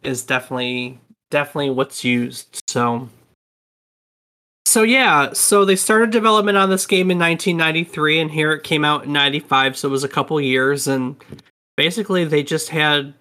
[0.04, 1.00] is definitely
[1.30, 2.62] definitely what's used.
[2.68, 3.10] So
[4.66, 8.84] so yeah, so they started development on this game in 1993 and here it came
[8.84, 11.16] out in 95, so it was a couple years and
[11.78, 13.14] basically they just had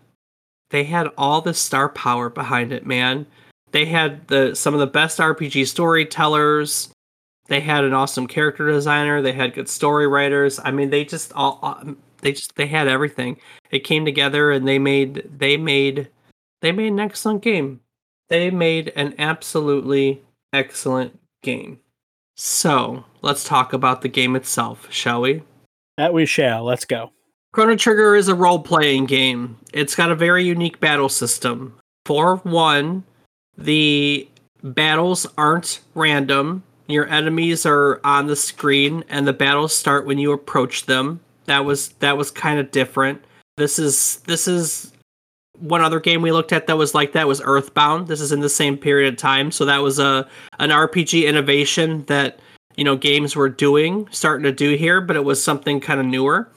[0.71, 3.27] they had all the star power behind it, man.
[3.71, 6.89] They had the some of the best RPG storytellers.
[7.49, 10.59] They had an awesome character designer, they had good story writers.
[10.63, 11.81] I mean, they just all
[12.23, 13.39] they just they had everything.
[13.71, 16.09] It came together and they made they made
[16.63, 17.81] they made an excellent game
[18.29, 21.81] they made an absolutely excellent game.
[22.37, 25.43] So, let's talk about the game itself, shall we?
[25.97, 26.65] That we shall.
[26.65, 27.13] Let's go.
[27.53, 29.57] Chrono Trigger is a role playing game.
[29.73, 31.79] It's got a very unique battle system.
[32.05, 33.05] For one,
[33.57, 34.29] the
[34.63, 36.63] battles aren't random.
[36.89, 41.21] Your enemies are on the screen and the battles start when you approach them.
[41.47, 43.25] That was that was kind of different.
[43.57, 44.93] This is this is
[45.59, 48.09] one other game we looked at that was like that was Earthbound.
[48.09, 52.05] This is in the same period of time, so that was a an RPG innovation
[52.07, 52.39] that
[52.77, 56.07] you know games were doing, starting to do here, but it was something kind of
[56.07, 56.49] newer.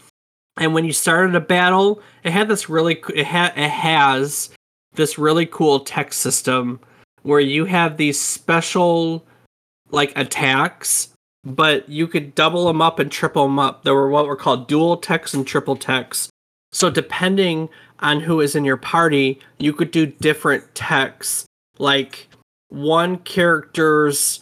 [0.58, 4.50] And when you started a battle, it had this really it ha- it has
[4.94, 6.80] this really cool tech system
[7.24, 9.26] where you have these special
[9.92, 11.10] like attacks,
[11.44, 13.84] but you could double them up and triple them up.
[13.84, 16.30] There were what were called dual techs and triple techs.
[16.72, 21.46] So depending on who is in your party, you could do different techs.
[21.78, 22.28] Like
[22.70, 24.42] one character's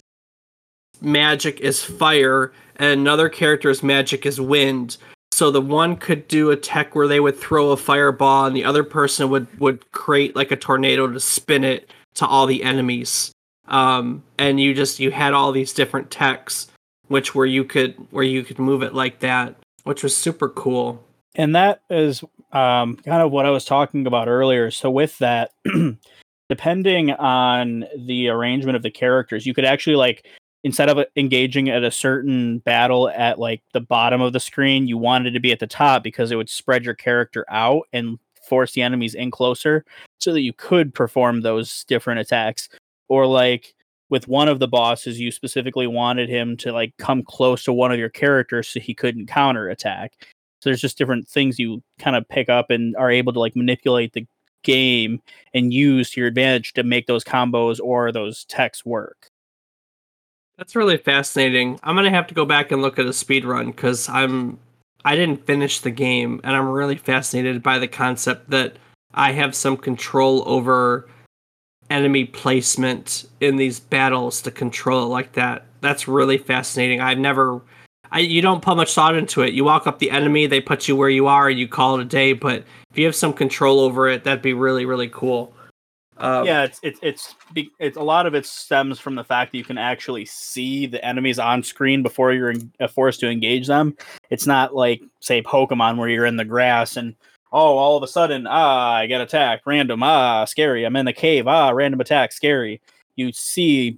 [1.02, 4.98] magic is fire, and another character's magic is wind.
[5.32, 8.66] So the one could do a tech where they would throw a fireball, and the
[8.66, 13.32] other person would would create like a tornado to spin it to all the enemies.
[13.68, 16.68] Um, and you just you had all these different techs,
[17.08, 21.04] which where you could where you could move it like that, which was super cool.
[21.36, 24.72] And that is um, kind of what I was talking about earlier.
[24.72, 25.52] So with that,
[26.50, 30.26] depending on the arrangement of the characters, you could actually like
[30.64, 34.98] instead of engaging at a certain battle at like the bottom of the screen, you
[34.98, 38.74] wanted to be at the top because it would spread your character out and force
[38.74, 39.86] the enemies in closer
[40.20, 42.70] so that you could perform those different attacks.
[43.10, 43.74] Or like
[44.10, 47.92] with one of the bosses, you specifically wanted him to like come close to one
[47.92, 50.14] of your characters so he couldn't counter attack.
[50.62, 53.56] So there's just different things you kind of pick up and are able to like
[53.56, 54.26] manipulate the
[54.64, 55.22] game
[55.54, 59.30] and use to your advantage to make those combos or those techs work.
[60.58, 61.80] That's really fascinating.
[61.84, 64.58] I'm gonna have to go back and look at a speed run because I'm
[65.06, 68.78] I didn't finish the game and I'm really fascinated by the concept that
[69.14, 71.08] I have some control over
[71.90, 75.66] enemy placement in these battles to control like that.
[75.82, 77.02] That's really fascinating.
[77.02, 77.62] I've never
[78.12, 79.54] I, you don't put much thought into it.
[79.54, 82.02] You walk up the enemy, they put you where you are, and you call it
[82.02, 82.34] a day.
[82.34, 85.54] But if you have some control over it, that'd be really really cool.
[86.20, 87.36] Um, yeah, it's it's it's
[87.80, 91.04] it's a lot of it stems from the fact that you can actually see the
[91.06, 93.96] enemies on screen before you're uh, forced to engage them.
[94.30, 97.16] It's not like say Pokemon where you're in the grass and
[97.52, 101.14] oh all of a sudden ah I get attacked random ah scary I'm in the
[101.14, 102.82] cave ah random attack scary.
[103.16, 103.98] You see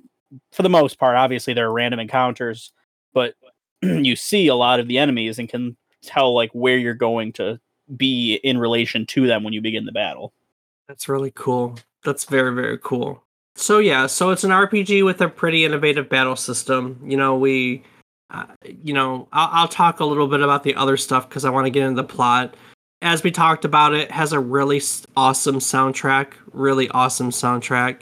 [0.51, 2.71] for the most part obviously there are random encounters,
[3.13, 3.35] but
[3.81, 7.59] you see a lot of the enemies and can tell like where you're going to
[7.97, 10.33] be in relation to them when you begin the battle.
[10.87, 11.77] That's really cool.
[12.03, 13.23] That's very very cool.
[13.55, 16.99] So yeah, so it's an RPG with a pretty innovative battle system.
[17.03, 17.83] You know, we
[18.31, 18.45] uh,
[18.83, 21.65] you know, I'll, I'll talk a little bit about the other stuff because I want
[21.65, 22.55] to get into the plot.
[23.01, 24.81] As we talked about, it has a really
[25.15, 26.33] awesome soundtrack.
[26.51, 28.01] Really awesome soundtrack.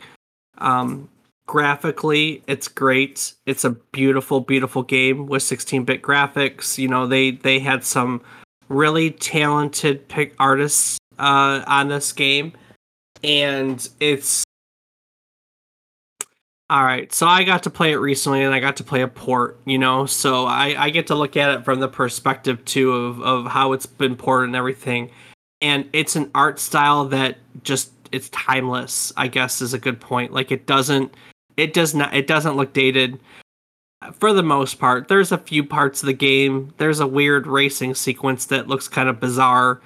[0.58, 1.10] Um,
[1.48, 7.58] graphically it's great it's a beautiful beautiful game with 16-bit graphics you know they they
[7.58, 8.22] had some
[8.68, 12.52] really talented pick artists uh, on this game
[13.24, 14.44] and it's
[16.70, 19.08] All right, so I got to play it recently, and I got to play a
[19.08, 19.58] port.
[19.66, 23.22] You know, so I, I get to look at it from the perspective too of
[23.22, 25.10] of how it's been ported and everything,
[25.62, 29.14] and it's an art style that just it's timeless.
[29.16, 30.34] I guess is a good point.
[30.34, 31.14] Like it doesn't
[31.56, 33.18] it does not it doesn't look dated
[34.12, 35.08] for the most part.
[35.08, 36.74] There's a few parts of the game.
[36.80, 39.80] There's a weird racing sequence that looks kind of bizarre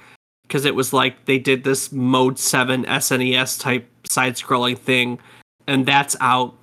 [0.43, 5.19] because it was like they did this mode 7 SNES type side scrolling thing
[5.67, 6.55] and that's out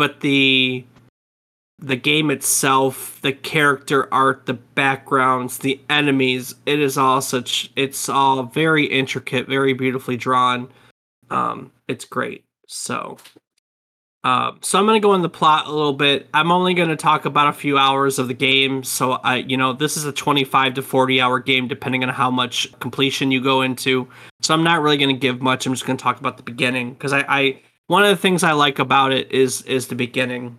[0.00, 0.82] but the
[1.78, 8.08] the game itself, the character art, the backgrounds, the enemies, it is all such it's
[8.08, 10.70] all very intricate, very beautifully drawn.
[11.28, 12.46] Um it's great.
[12.66, 13.18] So
[14.24, 16.28] uh, so I'm going to go in the plot a little bit.
[16.34, 18.84] I'm only going to talk about a few hours of the game.
[18.84, 22.30] So I, you know, this is a 25 to 40 hour game, depending on how
[22.30, 24.08] much completion you go into.
[24.42, 25.64] So I'm not really going to give much.
[25.64, 28.44] I'm just going to talk about the beginning because I, I, one of the things
[28.44, 30.56] I like about it is is the beginning.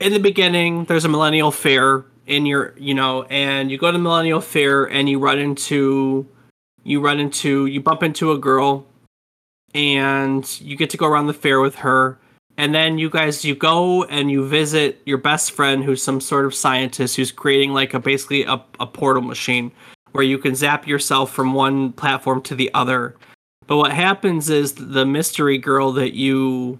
[0.00, 3.98] In the beginning, there's a millennial fair in your, you know, and you go to
[3.98, 6.26] the millennial fair and you run into,
[6.82, 8.86] you run into, you bump into a girl,
[9.74, 12.18] and you get to go around the fair with her
[12.56, 16.44] and then you guys you go and you visit your best friend who's some sort
[16.44, 19.72] of scientist who's creating like a basically a, a portal machine
[20.12, 23.14] where you can zap yourself from one platform to the other
[23.66, 26.78] but what happens is the mystery girl that you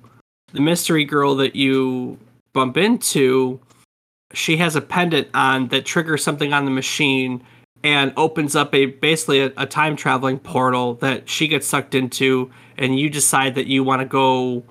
[0.53, 2.19] the mystery girl that you
[2.53, 3.61] bump into
[4.35, 7.43] she has a pendant on that triggers something on the machine
[7.85, 12.51] and opens up a basically a, a time traveling portal that she gets sucked into
[12.79, 14.63] and you decide that you want to go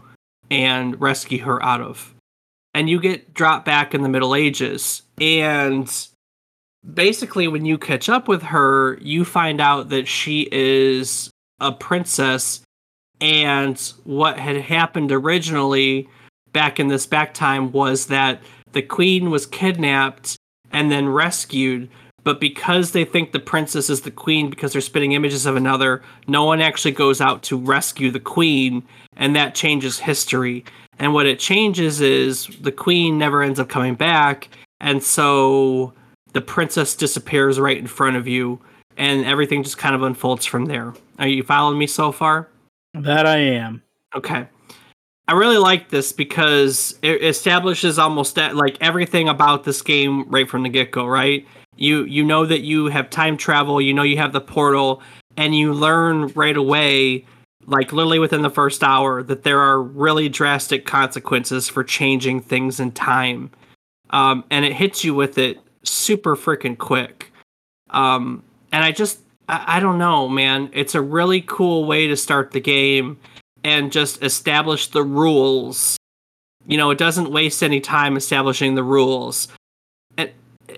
[0.50, 2.14] and rescue her out of.
[2.74, 5.02] And you get dropped back in the Middle Ages.
[5.20, 5.90] And
[6.94, 11.30] basically, when you catch up with her, you find out that she is
[11.62, 12.60] a princess.
[13.22, 16.10] And what had happened originally
[16.52, 18.42] back in this back time was that
[18.74, 20.36] the queen was kidnapped
[20.72, 21.90] and then rescued
[22.24, 26.02] but because they think the princess is the queen because they're spitting images of another,
[26.28, 28.84] no one actually goes out to rescue the queen,
[29.18, 30.64] and that changes history.
[31.00, 35.94] And what it changes is the queen never ends up coming back, and so
[36.34, 38.60] the princess disappears right in front of you,
[38.98, 40.94] and everything just kind of unfolds from there.
[41.20, 42.50] Are you following me so far?
[42.94, 43.82] That I am.
[44.16, 44.48] Okay.
[45.28, 50.50] I really like this because it establishes almost that, like everything about this game right
[50.50, 51.48] from the get go, right?
[51.78, 55.02] You you know that you have time travel, you know you have the portal,
[55.38, 57.26] and you learn right away,
[57.66, 62.80] like literally within the first hour, that there are really drastic consequences for changing things
[62.80, 63.52] in time.
[64.10, 67.32] Um, and it hits you with it super freaking quick.
[67.92, 70.70] Um, and I just I, I don't know, man.
[70.74, 73.20] It's a really cool way to start the game
[73.64, 75.98] and just establish the rules.
[76.66, 79.48] You know, it doesn't waste any time establishing the rules
[80.18, 80.32] And
[80.70, 80.76] eh,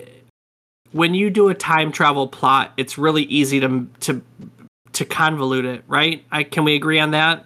[0.92, 4.22] when you do a time travel plot, it's really easy to to
[4.92, 6.24] to convolute it, right?
[6.30, 7.44] I can we agree on that?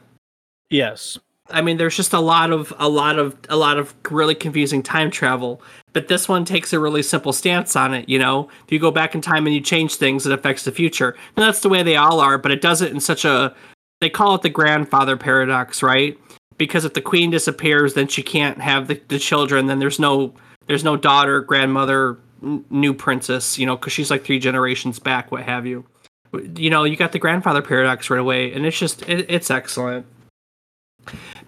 [0.70, 1.18] Yes.
[1.50, 4.82] I mean, there's just a lot of a lot of a lot of really confusing
[4.82, 8.08] time travel, but this one takes a really simple stance on it.
[8.08, 10.72] You know, if you go back in time and you change things, it affects the
[10.72, 11.16] future.
[11.36, 13.54] And that's the way they all are, but it does it in such a
[14.00, 16.18] they call it the grandfather paradox, right?
[16.56, 19.66] Because if the queen disappears, then she can't have the, the children.
[19.66, 20.34] Then there's no
[20.66, 25.44] there's no daughter, grandmother, new princess, you know, because she's like three generations back, what
[25.44, 25.86] have you.
[26.54, 30.06] You know, you got the grandfather paradox right away, and it's just it, it's excellent.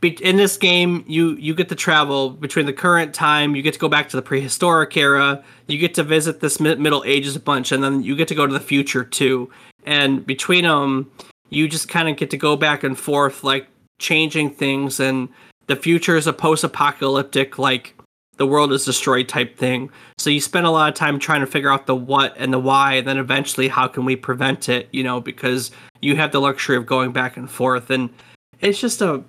[0.03, 3.55] In this game, you you get to travel between the current time.
[3.55, 5.45] You get to go back to the prehistoric era.
[5.67, 8.47] You get to visit this Middle Ages a bunch, and then you get to go
[8.47, 9.51] to the future too.
[9.85, 11.11] And between them,
[11.51, 13.67] you just kind of get to go back and forth, like
[13.99, 15.01] changing things.
[15.01, 15.29] And
[15.67, 17.95] the future is a post-apocalyptic, like
[18.39, 19.91] the world is destroyed type thing.
[20.17, 22.59] So you spend a lot of time trying to figure out the what and the
[22.59, 26.41] why, and then eventually how can we prevent it, you know, because you have the
[26.41, 27.91] luxury of going back and forth.
[27.91, 28.09] And
[28.61, 29.23] it's just a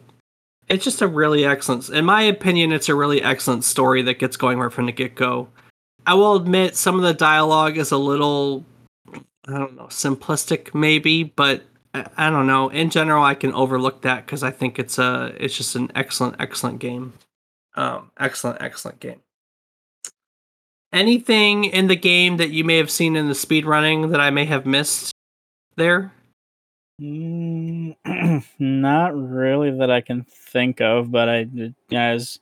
[0.72, 4.38] it's just a really excellent in my opinion, it's a really excellent story that gets
[4.38, 5.50] going right from the get go.
[6.06, 8.66] I will admit some of the dialogue is a little
[9.48, 12.70] I don't know, simplistic maybe, but I don't know.
[12.70, 16.36] In general, I can overlook that because I think it's a it's just an excellent,
[16.40, 17.14] excellent game.
[17.76, 19.22] Um, excellent, excellent game.
[20.94, 24.30] Anything in the game that you may have seen in the speed running that I
[24.30, 25.14] may have missed
[25.76, 26.14] there?
[27.02, 27.96] Mm,
[28.60, 31.48] not really that I can think of, but I
[31.92, 32.40] as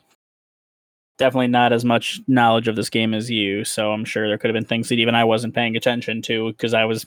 [1.18, 4.50] definitely not as much knowledge of this game as you, so I'm sure there could
[4.50, 7.06] have been things that even I wasn't paying attention to because I was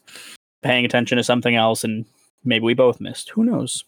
[0.63, 2.07] paying attention to something else and
[2.45, 3.31] maybe we both missed.
[3.31, 3.85] Who knows?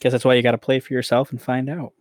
[0.00, 1.92] Guess that's why you got to play for yourself and find out.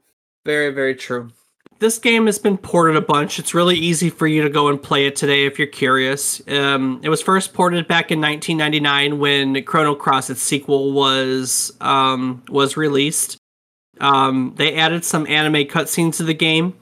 [0.46, 1.32] Very, very true.
[1.80, 3.40] This game has been ported a bunch.
[3.40, 6.42] It's really easy for you to go and play it today if you're curious.
[6.50, 12.44] Um, it was first ported back in 1999 when Chrono Cross, its sequel, was um,
[12.50, 13.38] was released.
[14.02, 16.74] Um, they added some anime cutscenes to the game.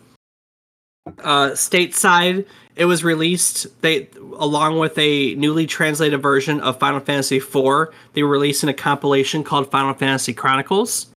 [1.20, 3.68] Uh, stateside, it was released.
[3.82, 7.90] They along with a newly translated version of Final Fantasy IV.
[8.14, 11.08] They were in a compilation called Final Fantasy Chronicles.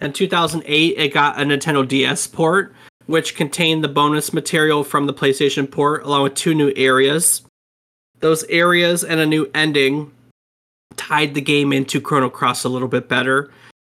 [0.00, 2.72] In 2008, it got a Nintendo DS port,
[3.06, 7.42] which contained the bonus material from the PlayStation port, along with two new areas.
[8.20, 10.12] Those areas and a new ending
[10.96, 13.50] tied the game into Chrono Cross a little bit better.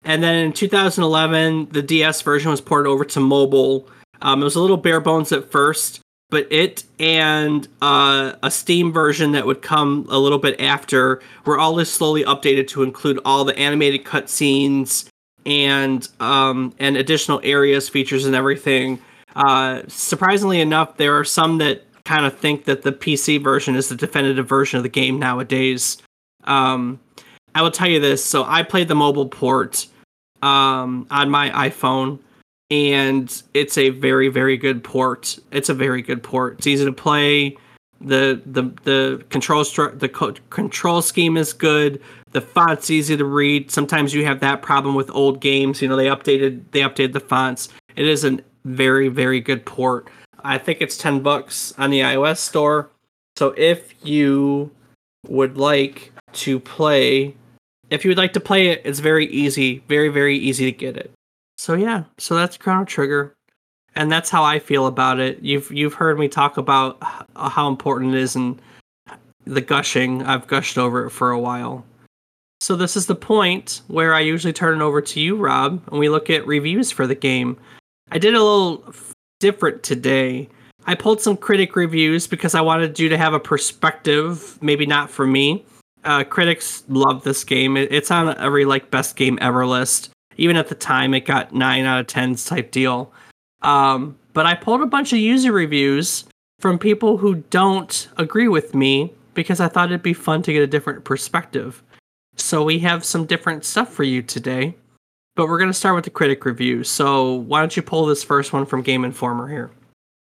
[0.03, 3.87] And then in 2011, the DS version was ported over to mobile.
[4.21, 8.91] Um, it was a little bare bones at first, but it and uh, a Steam
[8.91, 13.45] version that would come a little bit after were all slowly updated to include all
[13.45, 15.10] the animated cutscenes
[15.45, 18.99] and um, and additional areas, features, and everything.
[19.35, 23.89] Uh, surprisingly enough, there are some that kind of think that the PC version is
[23.89, 25.97] the definitive version of the game nowadays.
[26.45, 26.99] Um,
[27.55, 28.23] I will tell you this.
[28.23, 29.87] So I played the mobile port
[30.41, 32.19] um, on my iPhone,
[32.69, 35.37] and it's a very, very good port.
[35.51, 36.55] It's a very good port.
[36.57, 37.57] It's easy to play.
[37.99, 42.01] the the The control stru- the co- control scheme is good.
[42.31, 43.71] The font's easy to read.
[43.71, 45.81] Sometimes you have that problem with old games.
[45.81, 47.69] You know they updated they updated the fonts.
[47.95, 50.09] It is a very, very good port.
[50.43, 52.89] I think it's ten bucks on the iOS store.
[53.37, 54.71] So if you
[55.27, 57.35] would like to play
[57.89, 60.97] if you would like to play it, it's very easy, very very easy to get
[60.97, 61.11] it.
[61.57, 63.33] So yeah, so that's Chrono Trigger,
[63.95, 65.41] and that's how I feel about it.
[65.41, 66.97] You've you've heard me talk about
[67.35, 68.59] how important it is and
[69.45, 70.23] the gushing.
[70.23, 71.85] I've gushed over it for a while.
[72.61, 75.99] So this is the point where I usually turn it over to you, Rob, and
[75.99, 77.57] we look at reviews for the game.
[78.11, 78.93] I did a little
[79.39, 80.47] different today.
[80.85, 85.09] I pulled some critic reviews because I wanted you to have a perspective, maybe not
[85.09, 85.65] for me,
[86.03, 87.77] uh, critics love this game.
[87.77, 90.11] It's on every like best game ever list.
[90.37, 93.11] Even at the time, it got nine out of tens type deal.
[93.63, 96.25] Um, but I pulled a bunch of user reviews
[96.59, 100.61] from people who don't agree with me because I thought it'd be fun to get
[100.61, 101.81] a different perspective.
[102.35, 104.75] So we have some different stuff for you today.
[105.35, 106.83] But we're going to start with the critic review.
[106.83, 109.71] So why don't you pull this first one from Game Informer here?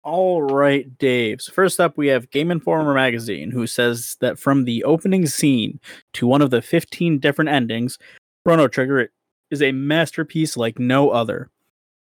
[0.05, 1.41] All right, Dave.
[1.41, 5.81] So first up, we have Game Informer magazine, who says that from the opening scene
[6.15, 7.99] to one of the 15 different endings,
[8.45, 9.11] Chrono Trigger
[9.51, 11.51] is a masterpiece like no other.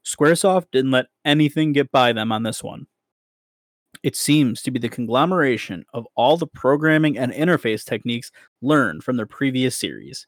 [0.04, 2.86] Squaresoft didn't let anything get by them on this one.
[4.02, 8.32] It seems to be the conglomeration of all the programming and interface techniques
[8.62, 10.26] learned from their previous series.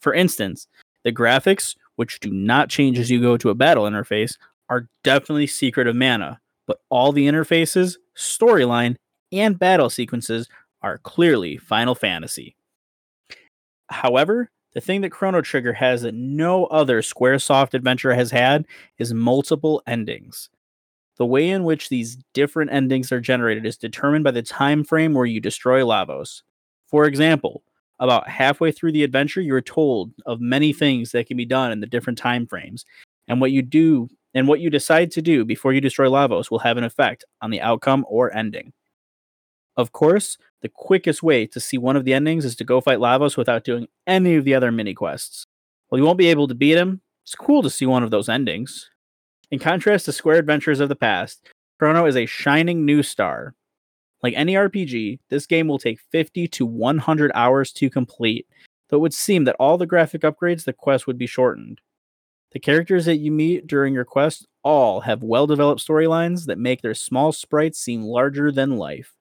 [0.00, 0.68] For instance,
[1.04, 4.36] the graphics, which do not change as you go to a battle interface,
[4.68, 8.94] are definitely Secret of Mana, but all the interfaces, storyline,
[9.32, 10.48] and battle sequences
[10.82, 12.54] are clearly Final Fantasy.
[13.88, 18.66] However, the thing that Chrono Trigger has that no other Squaresoft adventure has had
[18.98, 20.50] is multiple endings.
[21.18, 25.14] The way in which these different endings are generated is determined by the time frame
[25.14, 26.42] where you destroy Lavos.
[26.86, 27.64] For example,
[27.98, 31.80] about halfway through the adventure, you're told of many things that can be done in
[31.80, 32.84] the different time frames,
[33.26, 36.60] and what you do and what you decide to do before you destroy Lavos will
[36.60, 38.72] have an effect on the outcome or ending.
[39.76, 42.98] Of course, the quickest way to see one of the endings is to go fight
[42.98, 45.44] Lavos without doing any of the other mini quests.
[45.88, 48.28] While you won't be able to beat him, it's cool to see one of those
[48.28, 48.90] endings.
[49.50, 53.54] In contrast to Square Adventures of the past, Chrono is a shining new star.
[54.22, 58.46] Like any RPG, this game will take 50 to 100 hours to complete,
[58.88, 61.80] though it would seem that all the graphic upgrades the quest would be shortened.
[62.52, 66.82] The characters that you meet during your quest all have well developed storylines that make
[66.82, 69.14] their small sprites seem larger than life.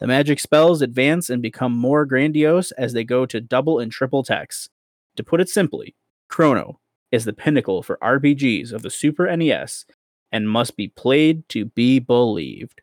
[0.00, 4.22] The magic spells advance and become more grandiose as they go to double and triple
[4.22, 4.68] text.
[5.16, 5.94] To put it simply,
[6.28, 6.78] Chrono
[7.12, 9.84] is the pinnacle for RPGs of the Super NES
[10.32, 12.80] and must be played to be believed.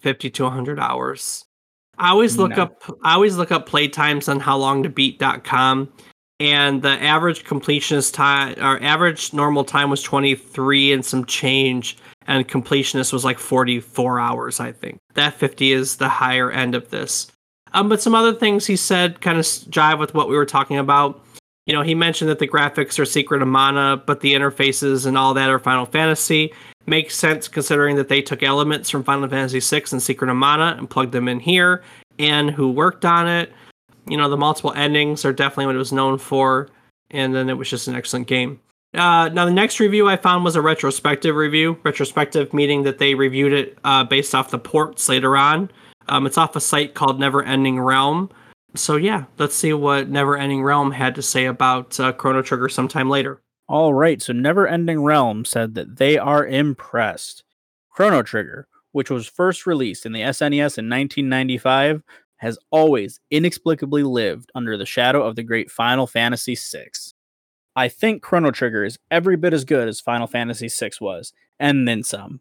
[0.00, 1.44] 50 to 100 hours.
[1.98, 2.64] I always look no.
[2.64, 5.92] up I always look up play times on howlongtobeat.com
[6.38, 11.96] and the average completionist time our average normal time was 23 and some change
[12.26, 16.90] and completionist was like 44 hours i think that 50 is the higher end of
[16.90, 17.28] this
[17.72, 20.76] um, but some other things he said kind of jive with what we were talking
[20.76, 21.24] about
[21.66, 25.18] you know he mentioned that the graphics are secret of mana but the interfaces and
[25.18, 26.52] all that are final fantasy
[26.86, 30.76] makes sense considering that they took elements from final fantasy 6 and secret of mana
[30.78, 31.82] and plugged them in here
[32.18, 33.52] and who worked on it
[34.08, 36.68] you know, the multiple endings are definitely what it was known for,
[37.10, 38.60] and then it was just an excellent game.
[38.94, 41.78] Uh, now, the next review I found was a retrospective review.
[41.82, 45.70] Retrospective meaning that they reviewed it uh, based off the ports later on.
[46.08, 48.30] Um, it's off a site called Never Ending Realm.
[48.74, 52.68] So, yeah, let's see what Never Ending Realm had to say about uh, Chrono Trigger
[52.68, 53.40] sometime later.
[53.68, 57.42] All right, so Never Ending Realm said that they are impressed.
[57.90, 62.02] Chrono Trigger, which was first released in the SNES in 1995,
[62.36, 66.88] has always inexplicably lived under the shadow of the great Final Fantasy VI.
[67.74, 71.88] I think Chrono Trigger is every bit as good as Final Fantasy VI was, and
[71.88, 72.40] then some.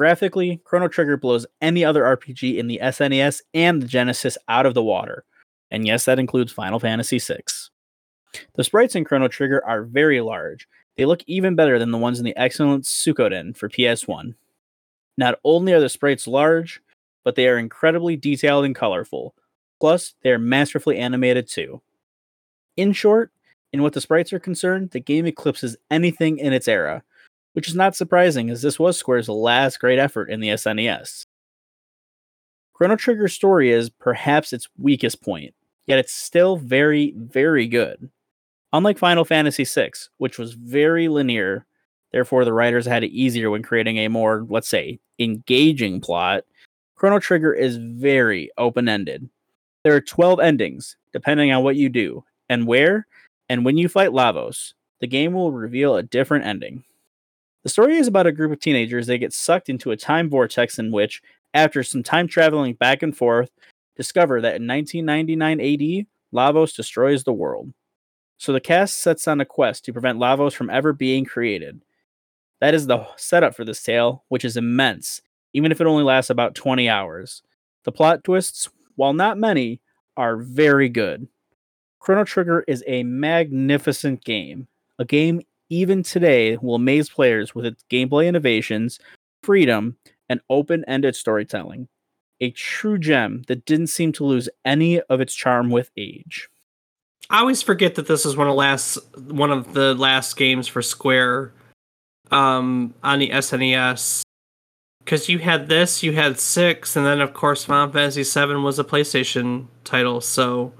[0.00, 4.72] Graphically, Chrono Trigger blows any other RPG in the SNES and the Genesis out of
[4.72, 5.26] the water.
[5.70, 7.40] And yes, that includes Final Fantasy VI.
[8.54, 10.66] The sprites in Chrono Trigger are very large.
[10.96, 14.36] They look even better than the ones in the excellent Suikoden for PS1.
[15.18, 16.80] Not only are the sprites large,
[17.22, 19.34] but they are incredibly detailed and colorful.
[19.80, 21.82] Plus, they are masterfully animated too.
[22.74, 23.32] In short,
[23.70, 27.02] in what the sprites are concerned, the game eclipses anything in its era,
[27.52, 31.24] which is not surprising as this was Square's last great effort in the SNES.
[32.72, 35.54] Chrono Trigger's story is perhaps its weakest point,
[35.86, 38.08] yet it's still very, very good.
[38.72, 41.66] Unlike Final Fantasy VI, which was very linear,
[42.12, 46.44] therefore the writers had it easier when creating a more, let's say, engaging plot,
[46.94, 49.28] Chrono Trigger is very open ended.
[49.84, 53.06] There are 12 endings, depending on what you do, and where,
[53.48, 56.84] and when you fight Lavos, the game will reveal a different ending.
[57.62, 60.78] The story is about a group of teenagers They get sucked into a time vortex
[60.78, 61.20] in which,
[61.52, 63.50] after some time traveling back and forth,
[63.96, 67.72] discover that in 1999 AD, Lavos destroys the world.
[68.38, 71.82] So the cast sets on a quest to prevent Lavos from ever being created.
[72.60, 75.20] That is the setup for this tale, which is immense,
[75.52, 77.42] even if it only lasts about 20 hours.
[77.84, 79.80] The plot twists, while not many,
[80.16, 81.28] are very good.
[81.98, 87.84] Chrono Trigger is a magnificent game, a game even today will amaze players with its
[87.90, 88.98] gameplay innovations,
[89.42, 89.96] freedom,
[90.28, 91.88] and open ended storytelling.
[92.40, 96.48] A true gem that didn't seem to lose any of its charm with age.
[97.28, 98.98] I always forget that this is one of last
[99.28, 101.52] one of the last games for Square
[102.30, 104.22] um, on the SNES.
[105.04, 108.78] Because you had this, you had six, and then of course Final Fantasy VII was
[108.78, 110.20] a PlayStation title.
[110.20, 110.72] So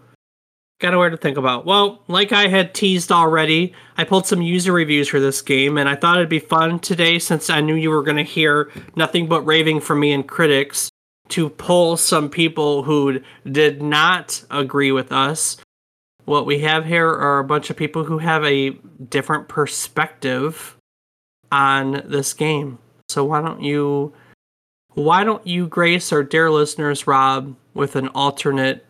[0.81, 1.67] got a word to think about.
[1.67, 5.89] Well, like I had teased already, I pulled some user reviews for this game, and
[5.89, 9.29] I thought it'd be fun today since I knew you were going to hear nothing
[9.29, 10.91] but raving from me and critics
[11.29, 13.21] to pull some people who
[13.51, 15.59] did not agree with us.
[16.25, 18.71] What we have here are a bunch of people who have a
[19.09, 20.77] different perspective
[21.53, 22.79] on this game.
[23.09, 24.13] So why don't you
[24.95, 28.85] why don't you grace our dear listeners, Rob, with an alternate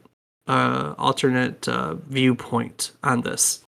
[0.50, 3.62] uh, alternate uh, viewpoint on this.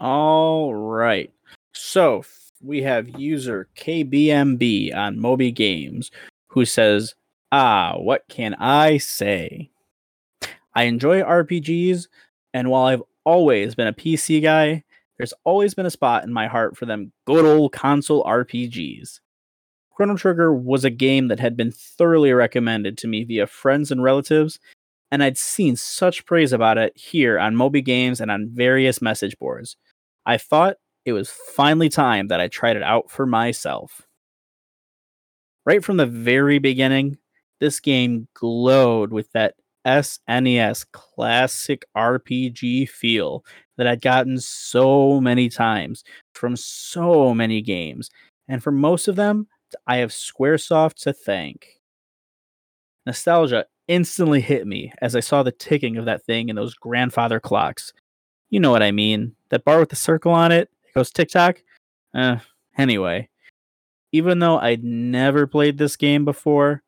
[0.00, 1.32] All right.
[1.72, 2.24] So
[2.60, 6.10] we have user KBMB on Moby Games
[6.48, 7.14] who says,
[7.52, 9.70] Ah, what can I say?
[10.74, 12.08] I enjoy RPGs,
[12.52, 14.82] and while I've always been a PC guy,
[15.18, 19.20] there's always been a spot in my heart for them good old console RPGs.
[19.94, 24.02] Chrono Trigger was a game that had been thoroughly recommended to me via friends and
[24.02, 24.58] relatives,
[25.10, 29.38] and I'd seen such praise about it here on Moby Games and on various message
[29.38, 29.76] boards.
[30.24, 34.02] I thought it was finally time that I tried it out for myself.
[35.64, 37.18] Right from the very beginning,
[37.60, 39.54] this game glowed with that
[39.86, 43.44] SNES classic RPG feel
[43.76, 46.02] that I'd gotten so many times
[46.34, 48.10] from so many games,
[48.48, 49.46] and for most of them,
[49.86, 51.80] I have Squaresoft to thank.
[53.04, 57.40] Nostalgia instantly hit me as I saw the ticking of that thing in those grandfather
[57.40, 57.92] clocks.
[58.50, 59.34] You know what I mean.
[59.50, 61.62] That bar with the circle on it, it goes tick tock.
[62.14, 62.38] Uh,
[62.78, 63.28] anyway,
[64.12, 66.82] even though I'd never played this game before,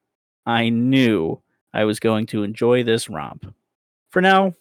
[0.47, 1.41] I knew
[1.73, 3.53] I was going to enjoy this romp.
[4.11, 4.55] For now,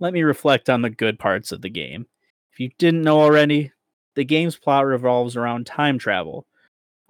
[0.00, 2.06] let me reflect on the good parts of the game.
[2.52, 3.72] If you didn't know already,
[4.14, 6.46] the game's plot revolves around time travel.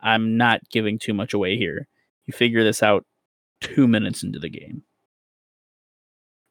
[0.01, 1.89] I'm not giving too much away here.
[2.27, 3.07] You figure this out
[3.61, 4.83] two minutes into the game.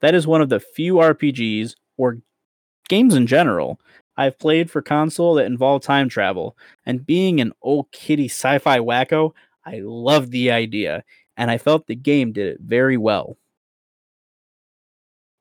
[0.02, 2.20] That is one of the few RPGs or
[2.88, 3.80] games in general
[4.18, 6.58] I've played for console that involve time travel.
[6.86, 9.34] And being an old kitty sci fi wacko,
[9.64, 11.04] I loved the idea,
[11.36, 13.38] and I felt the game did it very well.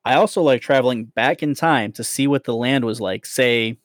[0.04, 3.78] I also like traveling back in time to see what the land was like, say,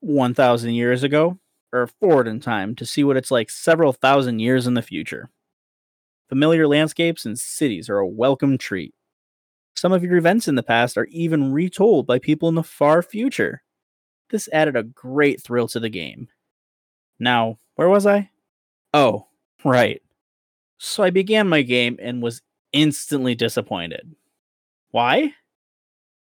[0.00, 1.38] 1,000 years ago,
[1.72, 5.30] or forward in time to see what it's like several thousand years in the future.
[6.28, 8.94] Familiar landscapes and cities are a welcome treat.
[9.76, 13.02] Some of your events in the past are even retold by people in the far
[13.02, 13.62] future.
[14.30, 16.28] this added a great thrill to the game.
[17.20, 18.30] Now, where was I?
[18.92, 19.28] Oh,
[19.64, 20.02] right.
[20.78, 24.16] So I began my game and was instantly disappointed.
[24.90, 25.34] Why?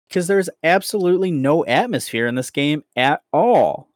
[0.09, 3.89] Because there's absolutely no atmosphere in this game at all.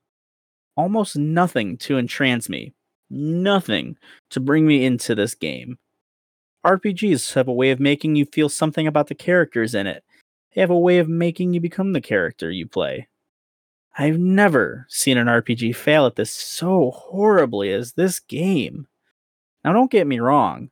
[0.77, 2.75] Almost nothing to entrance me,
[3.11, 3.97] nothing
[4.31, 5.79] to bring me into this game.
[6.67, 10.03] RPGs have a way of making you feel something about the characters in it.
[10.53, 13.07] They have a way of making you become the character you play.
[13.97, 18.89] I've never seen an RPG fail at this so horribly as this game.
[19.65, 20.71] Now, don't get me wrong,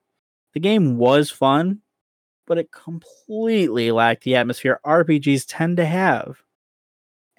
[0.53, 1.83] the game was fun,
[2.45, 6.39] but it completely lacked the atmosphere RPGs tend to have.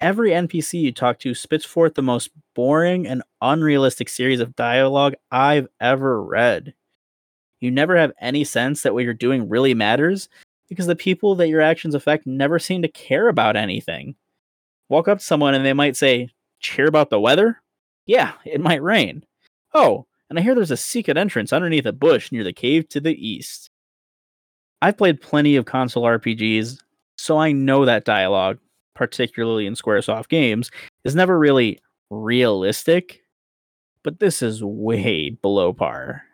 [0.00, 5.14] Every NPC you talk to spits forth the most boring and unrealistic series of dialogue
[5.30, 6.72] I've ever read.
[7.60, 10.28] You never have any sense that what you're doing really matters
[10.68, 14.14] because the people that your actions affect never seem to care about anything.
[14.88, 16.30] Walk up to someone and they might say,
[16.60, 17.60] Cheer about the weather?
[18.06, 19.24] Yeah, it might rain.
[19.74, 23.00] Oh, and I hear there's a secret entrance underneath a bush near the cave to
[23.00, 23.70] the east.
[24.82, 26.78] I've played plenty of console RPGs,
[27.16, 28.58] so I know that dialogue,
[28.94, 30.70] particularly in Squaresoft games,
[31.04, 31.80] is never really
[32.10, 33.22] realistic,
[34.02, 36.25] but this is way below par.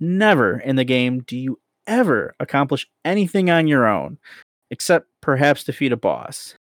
[0.00, 4.18] Never in the game do you ever accomplish anything on your own,
[4.70, 6.54] except perhaps defeat a boss.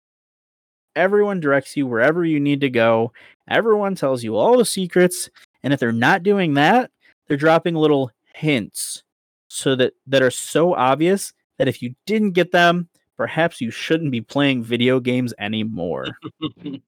[0.96, 3.12] Everyone directs you wherever you need to go,
[3.48, 5.30] everyone tells you all the secrets,
[5.62, 6.90] and if they're not doing that,
[7.28, 9.02] they're dropping little hints
[9.48, 14.10] so that that are so obvious that if you didn't get them, perhaps you shouldn't
[14.10, 16.06] be playing video games anymore.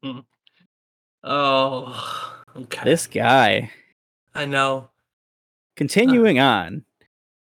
[1.25, 2.85] oh, okay.
[2.85, 3.71] This guy.
[4.35, 4.91] I know.
[5.81, 6.85] Continuing on,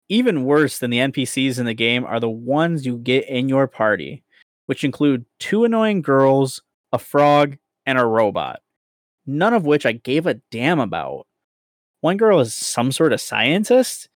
[0.09, 3.67] even worse than the NPCs in the game are the ones you get in your
[3.67, 4.23] party,
[4.67, 6.63] which include two annoying girls,
[6.93, 8.61] a frog, and a robot.
[9.27, 11.27] None of which I gave a damn about.
[12.03, 14.09] One girl is some sort of scientist,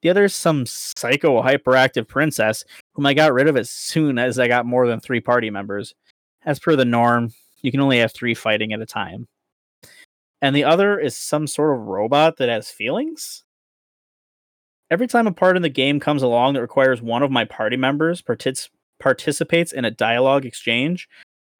[0.00, 2.64] the other is some psycho hyperactive princess
[2.94, 5.92] whom I got rid of as soon as I got more than three party members.
[6.44, 9.26] As per the norm, you can only have three fighting at a time.
[10.40, 13.42] And the other is some sort of robot that has feelings?
[14.90, 17.76] Every time a part in the game comes along that requires one of my party
[17.76, 18.68] members partic-
[19.00, 21.08] participates in a dialogue exchange,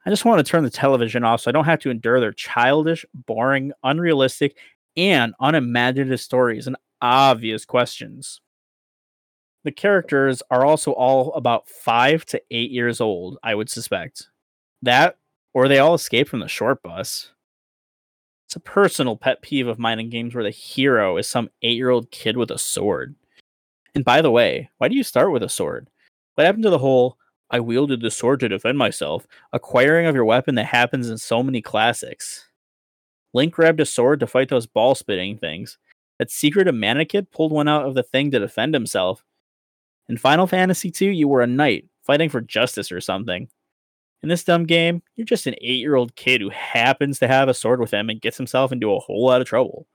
[0.04, 2.32] I just want to turn the television off so I don't have to endure their
[2.32, 4.56] childish, boring, unrealistic,
[4.96, 8.40] and unimaginative stories and obvious questions.
[9.64, 14.28] The characters are also all about five to eight years old, I would suspect.
[14.82, 15.16] That,
[15.52, 17.32] or they all escape from the short bus.
[18.46, 21.76] It's a personal pet peeve of mine in games where the hero is some eight
[21.76, 23.16] year old kid with a sword.
[23.94, 25.88] And by the way, why do you start with a sword?
[26.34, 27.18] What happened to the whole
[27.50, 31.42] I wielded the sword to defend myself acquiring of your weapon that happens in so
[31.42, 32.46] many classics?
[33.34, 35.78] Link grabbed a sword to fight those ball spitting things.
[36.18, 39.24] That secret of Mana kid pulled one out of the thing to defend himself.
[40.08, 43.48] In Final Fantasy II, you were a knight fighting for justice or something.
[44.22, 47.48] In this dumb game, you're just an eight year old kid who happens to have
[47.48, 49.86] a sword with him and gets himself into a whole lot of trouble.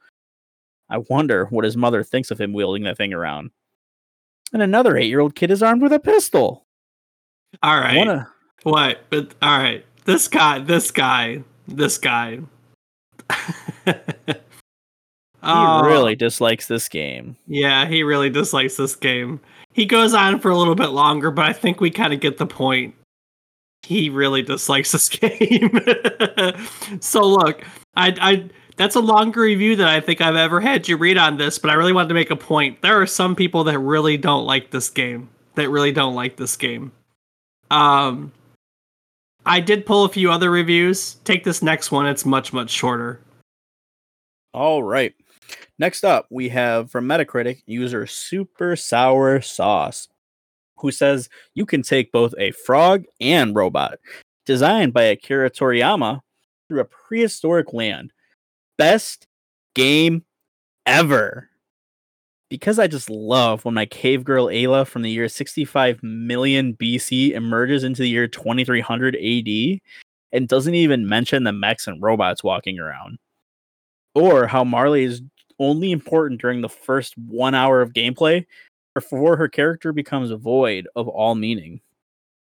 [0.89, 3.51] I wonder what his mother thinks of him wielding that thing around.
[4.53, 6.65] And another eight year old kid is armed with a pistol.
[7.63, 7.97] All right.
[7.97, 8.30] Wanna...
[8.63, 8.99] What?
[9.09, 9.86] But all right.
[10.05, 12.39] This guy, this guy, this guy.
[13.86, 13.93] he
[15.43, 15.84] oh.
[15.86, 17.38] really dislikes this game.
[17.47, 19.39] Yeah, he really dislikes this game.
[19.74, 22.38] He goes on for a little bit longer, but I think we kind of get
[22.38, 22.93] the point
[23.84, 25.72] he really dislikes this game.
[27.00, 27.64] so look,
[27.96, 31.38] I, I that's a longer review than I think I've ever had you read on
[31.38, 32.82] this, but I really wanted to make a point.
[32.82, 35.30] There are some people that really don't like this game.
[35.56, 36.92] That really don't like this game.
[37.70, 38.32] Um,
[39.46, 41.16] I did pull a few other reviews.
[41.26, 43.22] Take this next one; it's much much shorter.
[44.54, 45.14] All right.
[45.80, 50.08] Next up, we have from Metacritic user Super Sour Sauce
[50.82, 54.00] who says you can take both a frog and robot,
[54.46, 56.22] designed by Akira Toriyama,
[56.68, 58.14] through a prehistoric land.
[58.78, 59.28] Best
[59.76, 60.24] game
[60.86, 61.50] ever.
[62.50, 67.32] Because I just love when my cave girl Ayla from the year 65 million BC
[67.32, 69.80] emerges into the year 2300 AD
[70.34, 73.20] and doesn't even mention the mechs and robots walking around.
[74.16, 75.22] Or how Marley is
[75.60, 78.46] only important during the first one hour of gameplay
[78.94, 81.82] before her character becomes void of all meaning.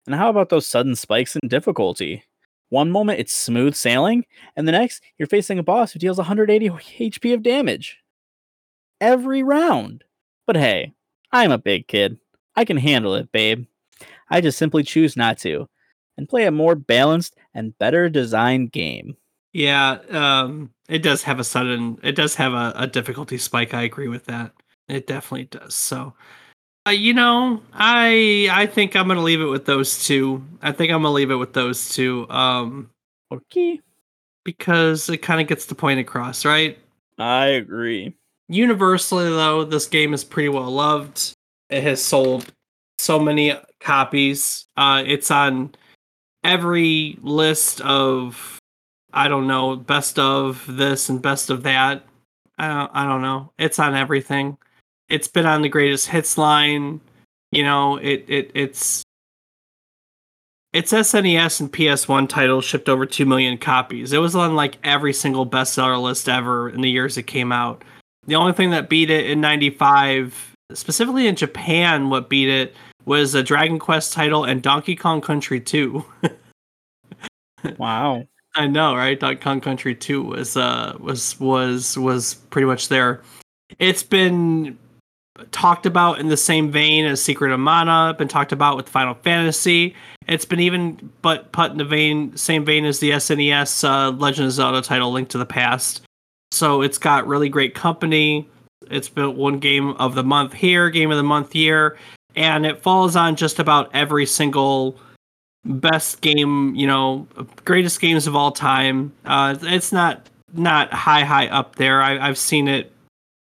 [0.05, 2.23] And how about those sudden spikes in difficulty?
[2.69, 4.25] One moment it's smooth sailing,
[4.55, 7.99] and the next you're facing a boss who deals 180 HP of damage.
[8.99, 10.03] Every round.
[10.47, 10.93] But hey,
[11.31, 12.19] I'm a big kid.
[12.55, 13.65] I can handle it, babe.
[14.29, 15.67] I just simply choose not to
[16.17, 19.17] and play a more balanced and better designed game.
[19.53, 23.73] Yeah, um, it does have a sudden, it does have a, a difficulty spike.
[23.73, 24.51] I agree with that.
[24.87, 25.75] It definitely does.
[25.75, 26.13] So,
[26.87, 30.43] uh, you know, I I think I'm gonna leave it with those two.
[30.61, 32.29] I think I'm gonna leave it with those two.
[32.29, 32.89] Um,
[33.31, 33.81] Okay.
[34.43, 36.77] because it kind of gets the point across, right?
[37.17, 38.13] I agree.
[38.47, 41.33] Universally, though, this game is pretty well loved.
[41.71, 42.53] It has sold
[42.99, 44.67] so many copies.
[44.77, 45.73] Uh, it's on
[46.43, 48.59] every list of,
[49.11, 52.05] I don't know, best of this and best of that.
[52.59, 53.51] I don't, I don't know.
[53.57, 54.57] It's on everything.
[55.09, 57.01] It's been on the greatest hits line.
[57.51, 59.03] You know, it it it's
[60.73, 64.11] its SNES and PS1 titles shipped over 2 million copies.
[64.11, 67.83] It was on like every single bestseller list ever in the years it came out.
[68.27, 72.75] The only thing that beat it in 95, specifically in Japan, what beat it
[73.05, 76.03] was a Dragon Quest title and Donkey Kong Country 2.
[77.77, 78.27] Wow.
[78.55, 79.19] I know, right?
[79.19, 83.21] Donkey Kong Country 2 was uh was was was pretty much there.
[83.79, 84.77] It's been
[85.51, 89.15] talked about in the same vein as Secret of Mana, been talked about with Final
[89.15, 89.95] Fantasy.
[90.27, 94.47] It's been even but put in the vein same vein as the SNES uh, Legend
[94.47, 96.01] of Zelda title Link to the Past.
[96.51, 98.47] So it's got really great company.
[98.89, 101.97] It's been one game of the month here, game of the month here,
[102.35, 104.97] and it falls on just about every single
[105.65, 107.27] best game, you know,
[107.65, 109.11] greatest games of all time.
[109.25, 112.01] Uh, it's not not high high up there.
[112.01, 112.91] I, I've seen it.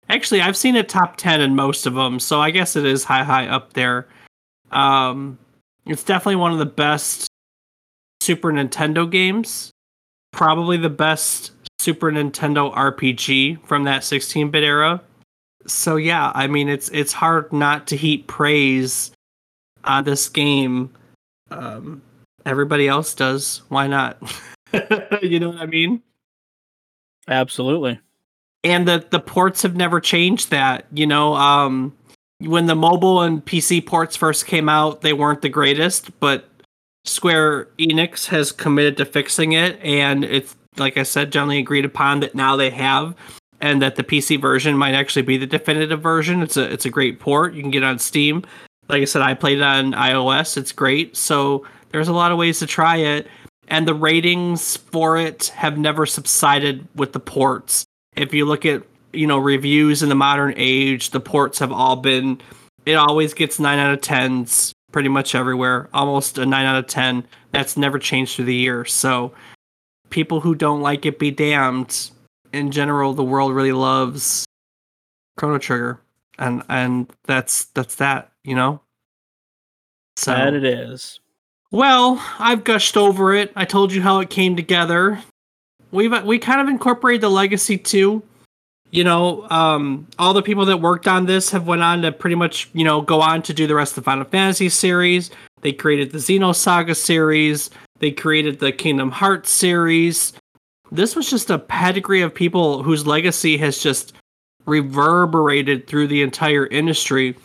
[0.09, 3.05] Actually, I've seen it top ten in most of them, so I guess it is
[3.05, 4.07] high high up there.
[4.71, 5.39] Um,
[5.87, 7.29] it's definitely one of the best
[8.21, 9.71] Super Nintendo games.
[10.33, 15.03] Probably the best Super Nintendo RPG from that 16-bit era.
[15.67, 19.13] So yeah, I mean it's it's hard not to heap praise
[19.85, 20.91] on this game.
[21.51, 22.03] Um,
[22.45, 23.63] everybody else does.
[23.69, 24.19] Why not?
[25.23, 26.03] you know what I mean?
[27.29, 28.01] Absolutely.
[28.65, 31.95] And the the ports have never changed that you know um
[32.41, 36.49] when the mobile and pc ports first came out they weren't the greatest but
[37.05, 42.21] square enix has committed to fixing it and it's like i said generally agreed upon
[42.21, 43.15] that now they have
[43.65, 46.43] and that the pc version might actually be the definitive version.
[46.43, 47.55] It's a it's a great port.
[47.55, 48.45] You can get on steam.
[48.89, 50.57] Like i said i played it on ios.
[50.57, 51.17] It's great.
[51.17, 53.27] So there's a lot of ways to try it
[53.69, 57.87] and the ratings for it have never subsided with the ports
[58.17, 61.97] if you look at you know reviews in the modern age the ports have all
[61.97, 62.41] been
[62.87, 66.87] it always gets 9 out of 10s pretty much everywhere almost a 9 out of
[66.87, 69.33] 10 that's never changed through the years so
[70.11, 72.11] people who don't like it be damned
[72.53, 74.45] in general the world really loves
[75.37, 76.01] chrono trigger
[76.39, 78.81] and and that's that's that you know
[80.17, 81.19] so That it is.
[81.73, 83.51] well, I've gushed over it.
[83.57, 85.21] I told you how it came together.
[85.95, 88.25] We've we kind of incorporated the legacy too.
[88.91, 92.35] You know, um, all the people that worked on this have went on to pretty
[92.35, 95.31] much you know go on to do the rest of the Final Fantasy series.
[95.61, 97.71] They created the Xenosaga series.
[98.01, 100.33] They created the Kingdom Hearts series.
[100.91, 104.15] This was just a pedigree of people whose legacy has just
[104.67, 107.37] reverberated through the entire industry.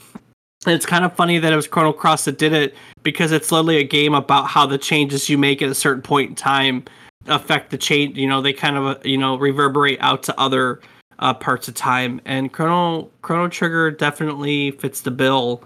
[0.66, 3.52] And it's kind of funny that it was Chrono Cross that did it because it's
[3.52, 6.84] literally a game about how the changes you make at a certain point in time
[7.30, 8.18] affect the change.
[8.18, 10.82] You know, they kind of uh, you know reverberate out to other
[11.20, 12.20] uh, parts of time.
[12.26, 15.64] And Chrono Chrono Trigger definitely fits the bill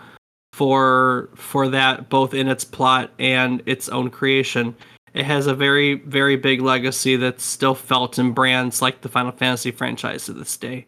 [0.54, 4.76] for for that, both in its plot and its own creation.
[5.14, 9.32] It has a very very big legacy that's still felt in brands like the Final
[9.32, 10.88] Fantasy franchise to this day.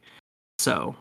[0.60, 0.96] So,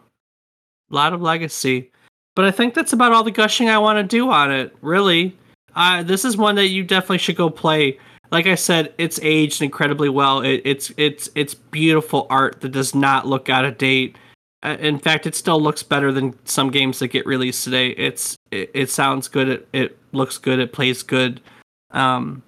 [0.90, 1.90] a lot of legacy.
[2.34, 4.76] But I think that's about all the gushing I want to do on it.
[4.80, 5.36] Really,
[5.76, 7.98] uh, this is one that you definitely should go play.
[8.34, 10.40] Like I said, it's aged incredibly well.
[10.40, 14.16] It, it's it's it's beautiful art that does not look out of date.
[14.60, 17.90] Uh, in fact, it still looks better than some games that get released today.
[17.90, 19.48] It's it, it sounds good.
[19.48, 20.58] It, it looks good.
[20.58, 21.42] It plays good.
[21.92, 22.42] Um,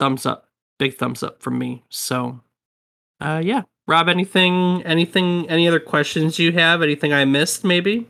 [0.00, 0.46] thumbs up,
[0.78, 1.82] big thumbs up from me.
[1.90, 2.40] So,
[3.20, 6.80] uh, yeah, Rob, anything, anything, any other questions you have?
[6.80, 7.62] Anything I missed?
[7.62, 8.08] Maybe.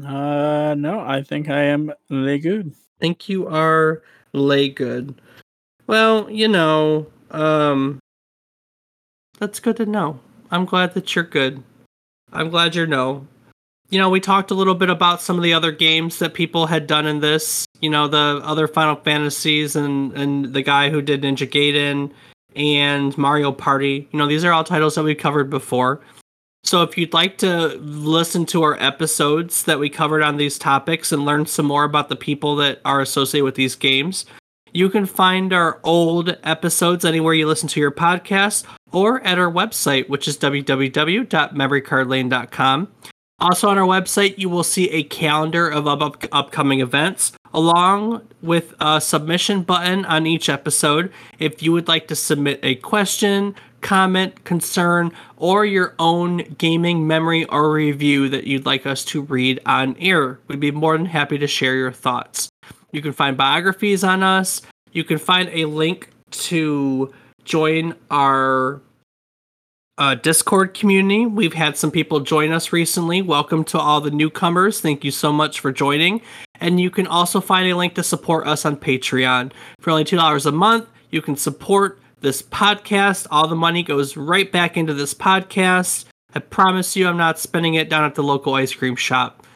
[0.00, 2.76] Uh, no, I think I am they good.
[3.00, 5.20] think you are lay good.
[5.88, 7.98] Well, you know, um
[9.40, 10.20] that's good to know.
[10.50, 11.62] I'm glad that you're good.
[12.32, 13.26] I'm glad you're no.
[13.88, 16.66] You know, we talked a little bit about some of the other games that people
[16.66, 17.64] had done in this.
[17.80, 22.12] You know, the other Final Fantasies and and the guy who did Ninja Gaiden
[22.54, 24.08] and Mario Party.
[24.12, 26.00] You know, these are all titles that we covered before.
[26.64, 31.12] So if you'd like to listen to our episodes that we covered on these topics
[31.12, 34.26] and learn some more about the people that are associated with these games,
[34.72, 39.50] you can find our old episodes anywhere you listen to your podcast, or at our
[39.50, 42.88] website, which is www.memorycardlane.com.
[43.40, 48.74] Also, on our website, you will see a calendar of up- upcoming events, along with
[48.80, 51.12] a submission button on each episode.
[51.38, 57.44] If you would like to submit a question, comment, concern, or your own gaming memory
[57.44, 61.38] or review that you'd like us to read on air, we'd be more than happy
[61.38, 62.48] to share your thoughts.
[62.90, 64.62] You can find biographies on us.
[64.92, 67.12] You can find a link to
[67.44, 68.80] join our
[69.98, 71.26] uh, Discord community.
[71.26, 73.20] We've had some people join us recently.
[73.20, 74.80] Welcome to all the newcomers.
[74.80, 76.22] Thank you so much for joining.
[76.60, 79.52] And you can also find a link to support us on Patreon.
[79.80, 83.26] For only $2 a month, you can support this podcast.
[83.30, 86.04] All the money goes right back into this podcast.
[86.34, 89.46] I promise you, I'm not spending it down at the local ice cream shop.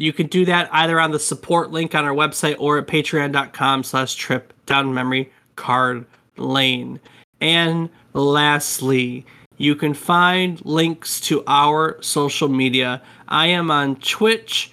[0.00, 3.84] You can do that either on the support link on our website or at patreon.com
[3.84, 6.06] slash trip down memory card
[6.38, 7.00] lane.
[7.42, 9.26] And lastly,
[9.58, 13.02] you can find links to our social media.
[13.28, 14.72] I am on Twitch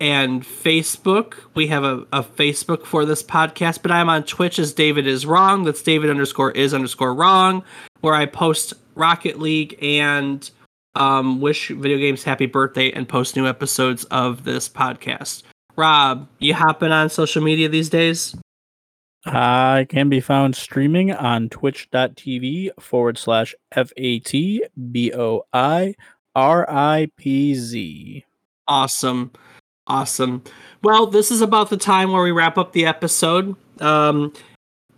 [0.00, 1.34] and Facebook.
[1.54, 5.26] We have a, a Facebook for this podcast, but I'm on Twitch as David is
[5.26, 5.64] wrong.
[5.64, 7.62] That's David underscore is underscore wrong,
[8.00, 10.50] where I post Rocket League and
[10.96, 15.42] um, wish video games happy birthday and post new episodes of this podcast.
[15.76, 18.34] Rob, you hopping on social media these days?
[19.26, 25.94] I can be found streaming on twitch.tv forward slash F A T B O I
[26.34, 28.24] R I P Z.
[28.68, 29.32] Awesome.
[29.88, 30.42] Awesome.
[30.82, 33.54] Well, this is about the time where we wrap up the episode.
[33.80, 34.32] Um,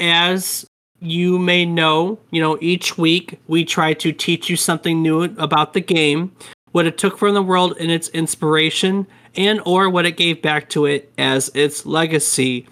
[0.01, 0.67] as
[1.01, 5.73] you may know, you know, each week we try to teach you something new about
[5.73, 6.33] the game,
[6.73, 10.69] what it took from the world and its inspiration, and or what it gave back
[10.71, 12.67] to it as its legacy.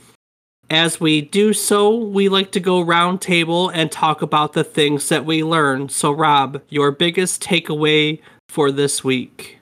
[0.68, 5.08] As we do so, we like to go round table and talk about the things
[5.08, 5.92] that we learned.
[5.92, 9.60] So, Rob, your biggest takeaway for this week?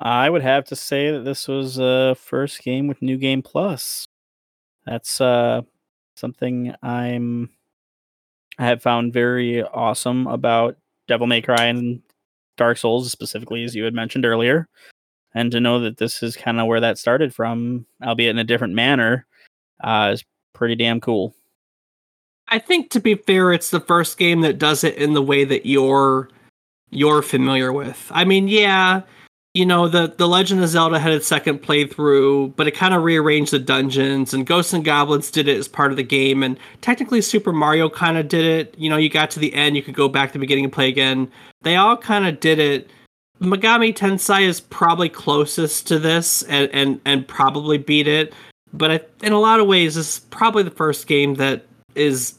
[0.00, 4.04] I would have to say that this was a first game with New Game Plus.
[4.84, 5.62] That's uh,
[6.16, 7.50] something I'm
[8.58, 10.76] I have found very awesome about
[11.08, 12.00] Devil May Cry and
[12.56, 14.68] Dark Souls, specifically as you had mentioned earlier,
[15.34, 18.44] and to know that this is kind of where that started from, albeit in a
[18.44, 19.26] different manner,
[19.82, 21.34] uh, is pretty damn cool.
[22.48, 25.44] I think to be fair, it's the first game that does it in the way
[25.44, 26.28] that you're
[26.90, 28.10] you're familiar with.
[28.14, 29.02] I mean, yeah,
[29.54, 33.04] you know the the Legend of Zelda had its second playthrough, but it kind of
[33.04, 36.58] rearranged the dungeons, and Ghosts 'n Goblins did it as part of the game, and
[36.80, 38.74] technically Super Mario kind of did it.
[38.76, 40.72] You know, you got to the end, you could go back to the beginning and
[40.72, 41.30] play again.
[41.62, 42.90] They all kind of did it.
[43.40, 48.34] Megami Tensei is probably closest to this, and and and probably beat it.
[48.72, 52.34] But I, in a lot of ways, this is probably the first game that is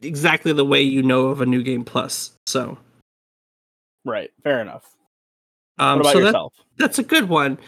[0.00, 2.32] exactly the way you know of a new game plus.
[2.46, 2.78] So,
[4.06, 4.95] right, fair enough.
[5.78, 6.52] Um, what about so yourself?
[6.56, 7.58] That, that's a good one.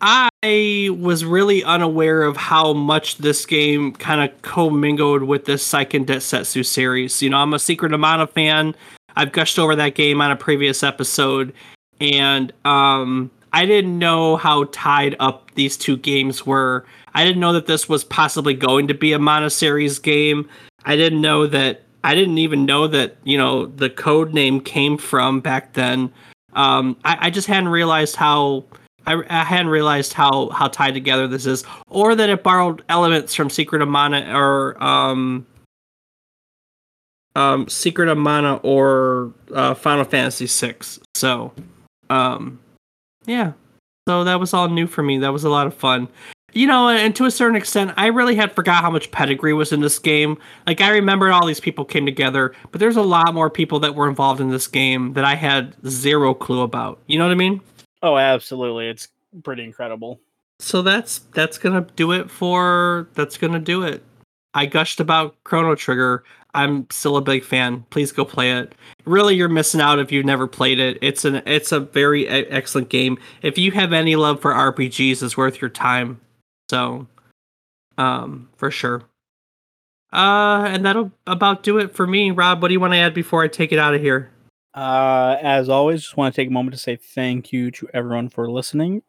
[0.00, 6.04] I was really unaware of how much this game kind of commingled with this Seiken
[6.04, 7.22] Densetsu series.
[7.22, 8.74] You know, I'm a Secret of Mana fan.
[9.16, 11.54] I've gushed over that game on a previous episode,
[12.00, 16.84] and um, I didn't know how tied up these two games were.
[17.14, 20.48] I didn't know that this was possibly going to be a Mana series game.
[20.84, 21.82] I didn't know that.
[22.02, 26.12] I didn't even know that you know the code name came from back then.
[26.54, 28.64] Um, I, I just hadn't realized how
[29.06, 33.34] I, I, hadn't realized how how tied together this is, or that it borrowed elements
[33.34, 35.46] from Secret of Mana or um,
[37.36, 40.76] um, Secret of Mana or uh, Final Fantasy VI.
[41.14, 41.52] So,
[42.08, 42.60] um,
[43.26, 43.52] yeah.
[44.08, 45.18] So that was all new for me.
[45.18, 46.08] That was a lot of fun
[46.54, 49.72] you know, and to a certain extent, I really had forgot how much pedigree was
[49.72, 50.38] in this game.
[50.66, 53.94] Like I remembered all these people came together, but there's a lot more people that
[53.94, 57.00] were involved in this game that I had zero clue about.
[57.06, 57.60] You know what I mean?
[58.02, 58.88] Oh, absolutely.
[58.88, 59.08] It's
[59.42, 60.20] pretty incredible.
[60.60, 64.04] So that's that's gonna do it for that's gonna do it.
[64.54, 66.22] I gushed about Chrono Trigger.
[66.54, 67.84] I'm still a big fan.
[67.90, 68.76] Please go play it.
[69.04, 70.98] Really, you're missing out if you've never played it.
[71.02, 73.18] It's an it's a very excellent game.
[73.42, 76.20] If you have any love for RPGs, it's worth your time.
[76.70, 77.06] So,
[77.98, 79.02] um, for sure.
[80.12, 82.30] Uh, and that'll about do it for me.
[82.30, 84.30] Rob, what do you want to add before I take it out of here?
[84.72, 88.28] Uh, as always, just want to take a moment to say thank you to everyone
[88.28, 89.02] for listening.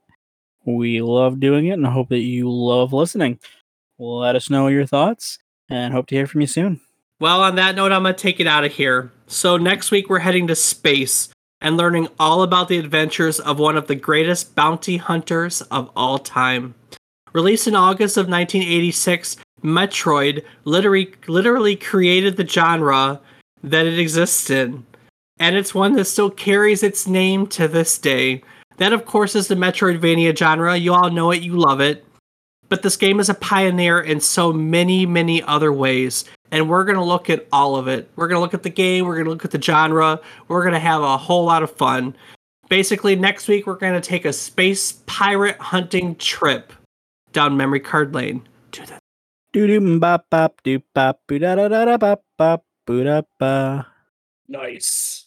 [0.66, 3.40] We love doing it and hope that you love listening.
[4.00, 5.38] Let us know your thoughts
[5.70, 6.82] and hope to hear from you soon.
[7.20, 9.12] Well, on that note, I'm going to take it out of here.
[9.28, 11.30] So, next week, we're heading to space
[11.62, 16.20] and learning all about the adventures of one of the greatest bounty hunters of all
[16.20, 16.76] time.
[17.36, 23.20] Released in August of 1986, Metroid literally, literally created the genre
[23.62, 24.86] that it exists in.
[25.38, 28.42] And it's one that still carries its name to this day.
[28.78, 30.78] That, of course, is the Metroidvania genre.
[30.78, 32.06] You all know it, you love it.
[32.70, 36.24] But this game is a pioneer in so many, many other ways.
[36.52, 38.10] And we're going to look at all of it.
[38.16, 40.62] We're going to look at the game, we're going to look at the genre, we're
[40.62, 42.16] going to have a whole lot of fun.
[42.70, 46.72] Basically, next week, we're going to take a space pirate hunting trip
[47.36, 48.98] down memory card lane to the
[49.52, 53.22] Doo doo bop bop doo bop boo da da da da bop bop boo da
[53.40, 53.86] ba.
[54.48, 55.25] Nice.